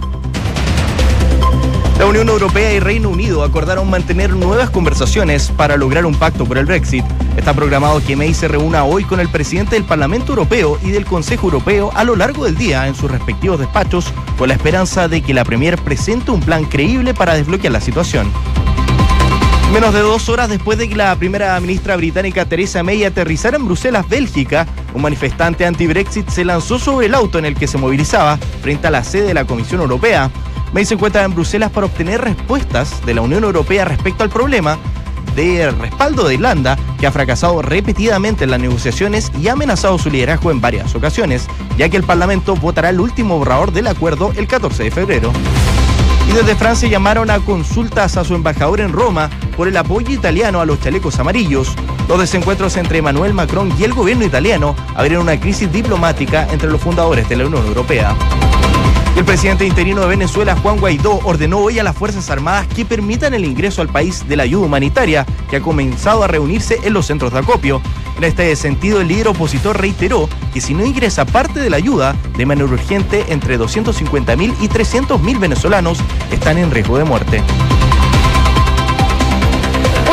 La 1.98 2.06
Unión 2.06 2.28
Europea 2.28 2.74
y 2.74 2.82
Reino 2.82 3.08
Unido 3.08 3.42
acordaron 3.42 3.90
mantener 3.90 4.32
nuevas 4.32 4.70
conversaciones 4.70 5.52
para 5.56 5.78
lograr 5.78 6.06
un 6.06 6.14
pacto 6.14 6.44
por 6.44 6.58
el 6.58 6.66
Brexit. 6.66 7.06
Está 7.38 7.54
programado 7.54 8.04
que 8.06 8.18
May 8.18 8.34
se 8.34 8.50
reúna 8.50 8.84
hoy 8.84 9.06
con 9.06 9.22
el 9.22 9.30
presidente 9.30 9.76
del 9.76 9.86
Parlamento 9.86 10.34
Europeo 10.34 10.78
y 10.84 10.92
del 10.92 11.06
Consejo 11.06 11.48
Europeo 11.48 11.90
a 11.96 12.04
lo 12.04 12.18
largo 12.18 12.44
del 12.44 12.58
día 12.58 12.86
en 12.88 12.94
sus 12.96 13.10
respectivos 13.10 13.58
despachos, 13.58 14.12
con 14.38 14.50
la 14.50 14.56
esperanza 14.56 15.08
de 15.08 15.22
que 15.22 15.34
la 15.34 15.46
Premier 15.46 15.78
presente 15.78 16.32
un 16.32 16.42
plan 16.42 16.66
creíble 16.66 17.14
para 17.14 17.34
desbloquear 17.34 17.72
la 17.72 17.80
situación. 17.80 18.30
Menos 19.72 19.94
de 19.94 20.02
dos 20.02 20.28
horas 20.28 20.50
después 20.50 20.78
de 20.78 20.90
que 20.90 20.96
la 20.96 21.16
primera 21.16 21.58
ministra 21.62 21.96
británica 21.96 22.46
Theresa 22.46 22.84
May 22.84 23.06
aterrizara 23.06 23.56
en 23.56 23.66
Bruselas, 23.66 24.08
Bélgica, 24.08 24.68
un 24.96 25.02
manifestante 25.02 25.66
anti-Brexit 25.66 26.30
se 26.30 26.46
lanzó 26.46 26.80
sobre 26.80 27.08
el 27.08 27.14
auto 27.14 27.38
en 27.38 27.46
el 27.46 27.56
que 27.56 27.68
se 27.68 27.78
movilizaba 27.78 28.38
frente 28.62 28.88
a 28.88 28.92
la 28.92 29.04
sede 29.04 29.28
de 29.28 29.34
la 29.34 29.46
Comisión 29.46 29.82
Europea. 29.82 30.32
May 30.74 30.86
se 30.86 30.94
encuentra 30.94 31.24
en 31.24 31.36
Bruselas 31.36 31.70
para 31.70 31.86
obtener 31.88 32.22
respuestas 32.22 33.06
de 33.06 33.14
la 33.14 33.22
Unión 33.22 33.44
Europea 33.44 33.84
respecto 33.84 34.24
al 34.24 34.30
problema 34.30 34.80
de 35.36 35.70
respaldo 35.72 36.26
de 36.26 36.36
Irlanda, 36.36 36.78
que 36.98 37.08
ha 37.08 37.12
fracasado 37.12 37.62
repetidamente 37.62 38.46
en 38.46 38.52
las 38.52 38.60
negociaciones 38.62 39.34
y 39.38 39.50
ha 39.50 39.54
amenazado 39.54 39.98
su 39.98 40.10
liderazgo 40.10 40.50
en 40.50 40.62
varias 40.62 40.96
ocasiones, 40.96 41.48
ya 41.78 41.90
que 41.90 41.98
el 41.98 42.04
Parlamento 42.04 42.56
votará 42.56 42.90
el 42.90 43.02
último 43.02 43.38
borrador 43.38 43.74
del 43.74 43.88
acuerdo 43.88 44.32
el 44.38 44.48
14 44.48 44.84
de 44.84 44.92
febrero. 44.92 45.34
Y 46.30 46.32
desde 46.32 46.56
Francia 46.56 46.88
llamaron 46.88 47.30
a 47.30 47.40
consultas 47.40 48.16
a 48.16 48.24
su 48.24 48.34
embajador 48.34 48.80
en 48.80 48.94
Roma 48.94 49.30
por 49.58 49.68
el 49.68 49.76
apoyo 49.76 50.12
italiano 50.12 50.62
a 50.62 50.66
los 50.66 50.80
chalecos 50.80 51.20
amarillos. 51.20 51.76
Los 52.08 52.20
desencuentros 52.20 52.78
entre 52.78 53.00
Emmanuel 53.00 53.34
Macron 53.34 53.74
y 53.80 53.84
el 53.84 53.94
gobierno 53.94 54.26
italiano 54.26 54.76
abrieron 54.96 55.24
una 55.24 55.40
crisis 55.40 55.72
diplomática 55.72 56.48
entre 56.52 56.70
los 56.70 56.80
fundadores 56.80 57.28
de 57.28 57.36
la 57.36 57.48
Unión 57.48 57.66
Europea. 57.66 58.16
El 59.16 59.24
presidente 59.24 59.66
interino 59.66 60.02
de 60.02 60.08
Venezuela, 60.08 60.58
Juan 60.58 60.78
Guaidó, 60.78 61.22
ordenó 61.24 61.60
hoy 61.60 61.80
a 61.80 61.84
las 61.84 61.96
Fuerzas 61.96 62.30
Armadas 62.30 62.68
que 62.68 62.84
permitan 62.84 63.34
el 63.34 63.46
ingreso 63.46 63.82
al 63.82 63.88
país 63.88 64.28
de 64.28 64.36
la 64.36 64.44
ayuda 64.44 64.66
humanitaria, 64.66 65.26
que 65.50 65.56
ha 65.56 65.62
comenzado 65.62 66.24
a 66.24 66.28
reunirse 66.28 66.80
en 66.84 66.94
los 66.94 67.06
centros 67.08 67.32
de 67.32 67.40
acopio. 67.40 67.82
En 68.18 68.26
este 68.26 68.54
sentido, 68.58 69.00
el 69.00 69.08
líder 69.08 69.30
opositor 69.30 69.80
reiteró 69.80 70.28
que 70.54 70.60
si 70.60 70.74
no 70.74 70.86
ingresa 70.86 71.26
parte 71.26 71.62
de 71.62 71.70
la 71.70 71.78
ayuda, 71.78 72.14
de 72.38 72.46
manera 72.46 72.68
urgente, 72.68 73.26
entre 73.30 73.58
250.000 73.58 74.54
y 74.60 74.68
300.000 74.68 75.40
venezolanos 75.40 76.00
están 76.30 76.58
en 76.58 76.72
riesgo 76.72 76.98
de 76.98 77.06
muerte. 77.06 77.42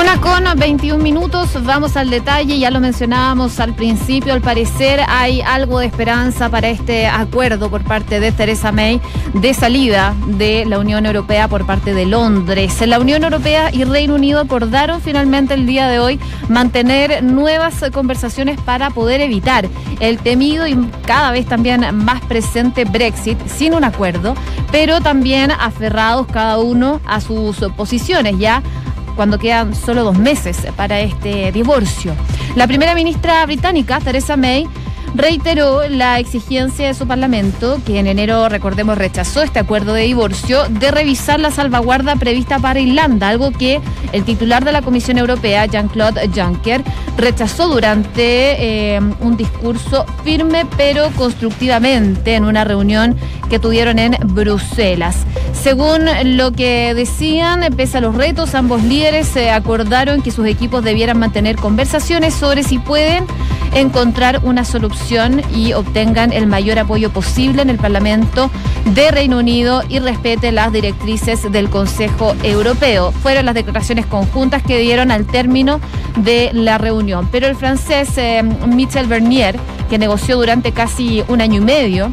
Una 0.03 0.21
con 0.21 0.43
21 0.59 1.01
minutos, 1.01 1.51
vamos 1.63 1.97
al 1.97 2.11
detalle, 2.11 2.59
ya 2.59 2.73
lo 2.73 2.81
mencionábamos 2.81 3.61
al 3.61 3.73
principio, 3.73 4.33
al 4.33 4.41
parecer 4.41 5.01
hay 5.07 5.43
algo 5.43 5.79
de 5.79 5.87
esperanza 5.87 6.49
para 6.49 6.71
este 6.71 7.07
acuerdo 7.07 7.71
por 7.71 7.85
parte 7.85 8.19
de 8.19 8.33
Theresa 8.33 8.73
May 8.73 9.01
de 9.33 9.55
salida 9.55 10.13
de 10.27 10.65
la 10.67 10.81
Unión 10.81 11.07
Europea 11.07 11.47
por 11.47 11.67
parte 11.67 11.95
de 11.95 12.05
Londres. 12.07 12.85
La 12.85 12.99
Unión 12.99 13.23
Europea 13.23 13.71
y 13.73 13.85
Reino 13.85 14.17
Unido 14.17 14.41
acordaron 14.41 15.01
finalmente 15.01 15.55
el 15.55 15.67
día 15.67 15.87
de 15.87 16.01
hoy 16.01 16.19
mantener 16.49 17.23
nuevas 17.23 17.85
conversaciones 17.93 18.61
para 18.61 18.91
poder 18.91 19.21
evitar 19.21 19.69
el 20.01 20.19
temido 20.19 20.67
y 20.67 20.77
cada 21.07 21.31
vez 21.31 21.47
también 21.47 21.87
más 21.95 22.21
presente 22.23 22.85
Brexit 22.85 23.39
sin 23.47 23.73
un 23.73 23.85
acuerdo, 23.85 24.35
pero 24.73 25.01
también 25.01 25.53
aferrados 25.53 26.27
cada 26.27 26.59
uno 26.59 27.01
a 27.07 27.21
sus 27.21 27.59
posiciones 27.77 28.37
ya 28.41 28.65
cuando 29.15 29.39
quedan 29.39 29.75
solo 29.75 30.05
dos 30.05 30.19
meses 30.19 30.67
para 30.77 31.01
este 31.01 31.53
divorcio. 31.53 32.15
La 32.57 32.67
primera 32.67 32.95
ministra 32.95 33.45
británica, 33.47 34.01
Theresa 34.01 34.37
May, 34.37 34.67
reiteró 35.15 35.89
la 35.89 36.19
exigencia 36.19 36.87
de 36.87 36.95
su 36.95 37.07
Parlamento, 37.07 37.81
que 37.85 37.99
en 37.99 38.07
enero, 38.07 38.49
recordemos, 38.49 38.99
rechazó 38.99 39.43
este 39.43 39.59
acuerdo 39.59 39.95
de 39.95 40.03
divorcio, 40.03 40.65
de 40.69 40.91
revisar 40.91 41.41
la 41.41 41.51
salvaguarda 41.51 42.17
prevista 42.17 42.59
para 42.59 42.81
Irlanda, 42.81 43.29
algo 43.29 43.51
que 43.51 43.81
el 44.13 44.25
titular 44.25 44.65
de 44.65 44.73
la 44.73 44.83
Comisión 44.83 45.19
Europea, 45.19 45.67
Jean-Claude 45.67 46.29
Juncker, 46.35 46.83
rechazó 47.17 47.69
durante 47.69 48.95
eh, 48.95 49.01
un 49.21 49.37
discurso 49.37 50.07
firme 50.25 50.67
pero 50.77 51.11
constructivamente 51.11 52.35
en 52.35 52.45
una 52.45 52.65
reunión 52.65 53.17
que 53.51 53.59
tuvieron 53.59 53.99
en 53.99 54.17
Bruselas. 54.25 55.17
Según 55.53 56.07
lo 56.37 56.53
que 56.53 56.95
decían, 56.95 57.61
pese 57.77 57.99
a 57.99 58.01
los 58.01 58.15
retos, 58.15 58.55
ambos 58.55 58.83
líderes 58.83 59.29
se 59.29 59.51
acordaron 59.51 60.23
que 60.23 60.31
sus 60.31 60.47
equipos 60.47 60.83
debieran 60.83 61.19
mantener 61.19 61.57
conversaciones 61.57 62.35
sobre 62.35 62.63
si 62.63 62.79
pueden 62.79 63.27
encontrar 63.75 64.41
una 64.43 64.65
solución 64.65 65.43
y 65.55 65.73
obtengan 65.73 66.33
el 66.33 66.47
mayor 66.47 66.79
apoyo 66.79 67.11
posible 67.11 67.63
en 67.63 67.71
el 67.71 67.79
Parlamento 67.79 68.51
de 68.95 69.11
Reino 69.11 69.39
Unido 69.39 69.83
y 69.89 69.99
respete 69.99 70.53
las 70.53 70.73
directrices 70.73 71.51
del 71.51 71.71
Consejo 71.71 72.35
Europeo. 72.43 73.13
Fueron 73.13 73.47
las 73.47 73.55
declaraciones 73.55 74.07
conjuntas 74.07 74.63
que 74.63 74.79
dieron 74.79 75.11
al 75.11 75.27
término 75.27 75.81
de 76.19 76.51
la 76.53 76.79
reunión. 76.79 77.29
Pero 77.31 77.47
el 77.47 77.57
francés 77.57 78.11
eh, 78.17 78.43
Michel 78.43 79.07
Bernier, 79.07 79.59
que 79.89 79.99
negoció 79.99 80.37
durante 80.37 80.73
casi 80.73 81.25
un 81.29 81.41
año 81.41 81.59
y 81.59 81.65
medio, 81.65 82.13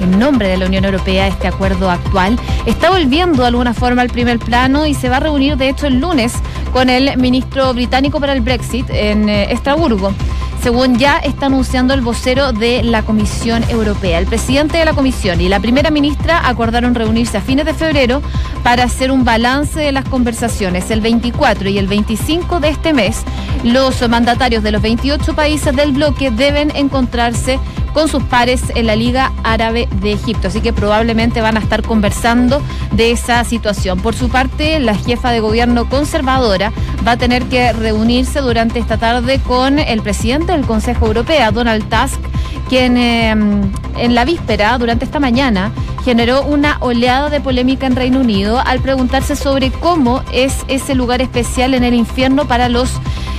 en 0.00 0.18
nombre 0.18 0.48
de 0.48 0.56
la 0.56 0.66
Unión 0.66 0.84
Europea 0.84 1.28
este 1.28 1.46
acuerdo 1.46 1.90
actual, 1.90 2.38
está 2.66 2.90
volviendo 2.90 3.42
de 3.42 3.48
alguna 3.48 3.74
forma 3.74 4.02
al 4.02 4.10
primer 4.10 4.38
plano 4.38 4.86
y 4.86 4.94
se 4.94 5.08
va 5.08 5.18
a 5.18 5.20
reunir 5.20 5.56
de 5.56 5.68
hecho 5.68 5.86
el 5.86 6.00
lunes 6.00 6.34
con 6.72 6.90
el 6.90 7.16
ministro 7.16 7.72
británico 7.72 8.20
para 8.20 8.32
el 8.32 8.40
Brexit 8.40 8.90
en 8.90 9.28
eh, 9.28 9.52
Estrasburgo 9.52 10.12
según 10.64 10.96
ya 10.96 11.18
está 11.18 11.46
anunciando 11.46 11.92
el 11.92 12.00
vocero 12.00 12.54
de 12.54 12.82
la 12.82 13.02
Comisión 13.02 13.62
Europea. 13.68 14.18
El 14.18 14.24
presidente 14.24 14.78
de 14.78 14.86
la 14.86 14.94
Comisión 14.94 15.38
y 15.42 15.50
la 15.50 15.60
primera 15.60 15.90
ministra 15.90 16.48
acordaron 16.48 16.94
reunirse 16.94 17.36
a 17.36 17.42
fines 17.42 17.66
de 17.66 17.74
febrero 17.74 18.22
para 18.62 18.84
hacer 18.84 19.10
un 19.10 19.26
balance 19.26 19.78
de 19.78 19.92
las 19.92 20.08
conversaciones. 20.08 20.90
El 20.90 21.02
24 21.02 21.68
y 21.68 21.76
el 21.76 21.86
25 21.86 22.60
de 22.60 22.70
este 22.70 22.94
mes, 22.94 23.24
los 23.62 24.08
mandatarios 24.08 24.62
de 24.62 24.72
los 24.72 24.80
28 24.80 25.34
países 25.34 25.76
del 25.76 25.92
bloque 25.92 26.30
deben 26.30 26.74
encontrarse 26.74 27.60
con 27.94 28.08
sus 28.08 28.22
pares 28.24 28.62
en 28.74 28.86
la 28.86 28.96
Liga 28.96 29.32
Árabe 29.44 29.88
de 30.02 30.12
Egipto. 30.12 30.48
Así 30.48 30.60
que 30.60 30.74
probablemente 30.74 31.40
van 31.40 31.56
a 31.56 31.60
estar 31.60 31.82
conversando 31.82 32.60
de 32.92 33.12
esa 33.12 33.42
situación. 33.44 34.00
Por 34.00 34.14
su 34.14 34.28
parte, 34.28 34.78
la 34.80 34.94
jefa 34.94 35.30
de 35.30 35.40
gobierno 35.40 35.88
conservadora 35.88 36.72
va 37.06 37.12
a 37.12 37.16
tener 37.16 37.44
que 37.44 37.72
reunirse 37.72 38.40
durante 38.40 38.80
esta 38.80 38.98
tarde 38.98 39.38
con 39.38 39.78
el 39.78 40.02
presidente 40.02 40.52
del 40.52 40.66
Consejo 40.66 41.06
Europeo, 41.06 41.52
Donald 41.52 41.88
Tusk, 41.88 42.20
quien 42.68 42.96
em, 42.96 43.70
en 43.96 44.14
la 44.14 44.24
víspera, 44.24 44.76
durante 44.78 45.04
esta 45.04 45.20
mañana, 45.20 45.72
generó 46.04 46.42
una 46.42 46.76
oleada 46.80 47.30
de 47.30 47.40
polémica 47.40 47.86
en 47.86 47.96
Reino 47.96 48.20
Unido 48.20 48.60
al 48.64 48.80
preguntarse 48.80 49.36
sobre 49.36 49.70
cómo 49.70 50.22
es 50.32 50.64
ese 50.68 50.94
lugar 50.94 51.22
especial 51.22 51.72
en 51.74 51.84
el 51.84 51.94
infierno 51.94 52.46
para 52.46 52.68
los 52.68 52.90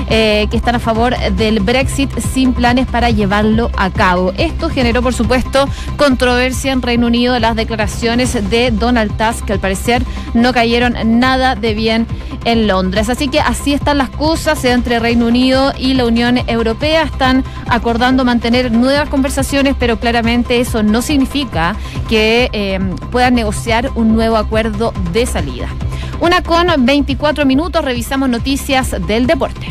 eh, 0.09 0.47
que 0.49 0.57
están 0.57 0.75
a 0.75 0.79
favor 0.79 1.17
del 1.33 1.59
Brexit 1.59 2.11
sin 2.19 2.53
planes 2.53 2.87
para 2.87 3.09
llevarlo 3.09 3.71
a 3.77 3.89
cabo. 3.89 4.33
Esto 4.37 4.69
generó, 4.69 5.01
por 5.01 5.13
supuesto, 5.13 5.67
controversia 5.97 6.71
en 6.71 6.81
Reino 6.81 7.07
Unido. 7.07 7.37
Las 7.39 7.55
declaraciones 7.55 8.49
de 8.49 8.71
Donald 8.71 9.11
Tusk, 9.17 9.45
que 9.45 9.53
al 9.53 9.59
parecer 9.59 10.03
no 10.33 10.53
cayeron 10.53 11.19
nada 11.19 11.55
de 11.55 11.73
bien 11.73 12.07
en 12.45 12.67
Londres. 12.67 13.09
Así 13.09 13.27
que 13.27 13.39
así 13.39 13.73
están 13.73 13.97
las 13.97 14.09
cosas 14.09 14.63
entre 14.65 14.99
Reino 14.99 15.27
Unido 15.27 15.73
y 15.77 15.93
la 15.93 16.05
Unión 16.05 16.37
Europea. 16.47 17.03
Están 17.03 17.43
acordando 17.67 18.23
mantener 18.23 18.71
nuevas 18.71 19.09
conversaciones, 19.09 19.75
pero 19.77 19.99
claramente 19.99 20.59
eso 20.59 20.83
no 20.83 21.01
significa 21.01 21.75
que 22.07 22.49
eh, 22.53 22.79
puedan 23.11 23.35
negociar 23.35 23.89
un 23.95 24.13
nuevo 24.15 24.37
acuerdo 24.37 24.93
de 25.11 25.25
salida. 25.25 25.67
Una 26.19 26.41
con 26.41 26.67
24 26.85 27.45
minutos, 27.45 27.83
revisamos 27.83 28.29
noticias 28.29 28.95
del 29.07 29.27
deporte. 29.27 29.67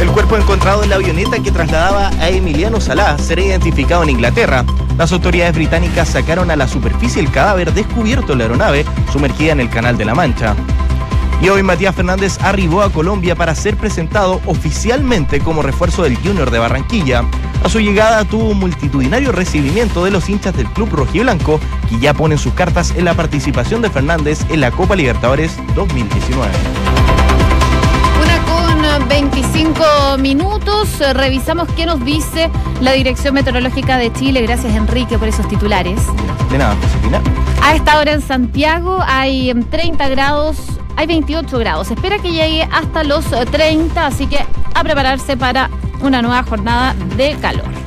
El 0.00 0.10
cuerpo 0.12 0.38
encontrado 0.38 0.82
en 0.82 0.88
la 0.88 0.96
avioneta 0.96 1.42
que 1.42 1.52
trasladaba 1.52 2.08
a 2.08 2.30
Emiliano 2.30 2.80
Salá 2.80 3.18
será 3.18 3.42
identificado 3.42 4.02
en 4.02 4.10
Inglaterra. 4.10 4.64
Las 4.96 5.12
autoridades 5.12 5.54
británicas 5.54 6.08
sacaron 6.08 6.50
a 6.50 6.56
la 6.56 6.66
superficie 6.66 7.20
el 7.20 7.30
cadáver 7.30 7.74
descubierto 7.74 8.32
en 8.32 8.38
la 8.38 8.44
aeronave 8.44 8.86
sumergida 9.12 9.52
en 9.52 9.60
el 9.60 9.68
Canal 9.68 9.98
de 9.98 10.06
la 10.06 10.14
Mancha. 10.14 10.56
Y 11.42 11.50
hoy 11.50 11.62
Matías 11.62 11.94
Fernández 11.94 12.38
arribó 12.40 12.82
a 12.82 12.90
Colombia 12.90 13.34
para 13.34 13.54
ser 13.54 13.76
presentado 13.76 14.40
oficialmente 14.46 15.40
como 15.40 15.62
refuerzo 15.62 16.02
del 16.02 16.16
Junior 16.16 16.50
de 16.50 16.58
Barranquilla. 16.58 17.24
A 17.62 17.68
su 17.68 17.78
llegada 17.78 18.24
tuvo 18.24 18.48
un 18.48 18.58
multitudinario 18.58 19.32
recibimiento 19.32 20.04
de 20.04 20.10
los 20.10 20.30
hinchas 20.30 20.56
del 20.56 20.66
club 20.70 20.88
rojiblanco 20.90 21.60
que 21.90 21.98
ya 21.98 22.14
ponen 22.14 22.38
sus 22.38 22.54
cartas 22.54 22.94
en 22.96 23.04
la 23.04 23.14
participación 23.14 23.82
de 23.82 23.90
Fernández 23.90 24.40
en 24.48 24.60
la 24.60 24.70
Copa 24.70 24.96
Libertadores 24.96 25.58
2019. 25.74 26.50
18 29.10 30.18
minutos. 30.18 31.00
Eh, 31.00 31.12
revisamos 31.12 31.68
qué 31.72 31.84
nos 31.84 32.04
dice 32.04 32.48
la 32.80 32.92
Dirección 32.92 33.34
Meteorológica 33.34 33.98
de 33.98 34.12
Chile. 34.12 34.40
Gracias, 34.42 34.72
Enrique, 34.74 35.18
por 35.18 35.26
esos 35.26 35.48
titulares. 35.48 36.00
De 36.50 36.58
nada, 36.58 36.76
Josefina. 36.80 37.20
A 37.60 37.74
esta 37.74 37.98
hora 37.98 38.12
en 38.12 38.22
Santiago 38.22 39.00
hay 39.04 39.52
30 39.52 40.08
grados, 40.10 40.58
hay 40.96 41.08
28 41.08 41.58
grados. 41.58 41.88
Se 41.88 41.94
espera 41.94 42.18
que 42.18 42.30
llegue 42.30 42.62
hasta 42.70 43.02
los 43.02 43.24
30, 43.26 44.06
así 44.06 44.28
que 44.28 44.38
a 44.74 44.84
prepararse 44.84 45.36
para 45.36 45.68
una 46.00 46.22
nueva 46.22 46.44
jornada 46.44 46.94
de 47.16 47.34
calor. 47.40 47.79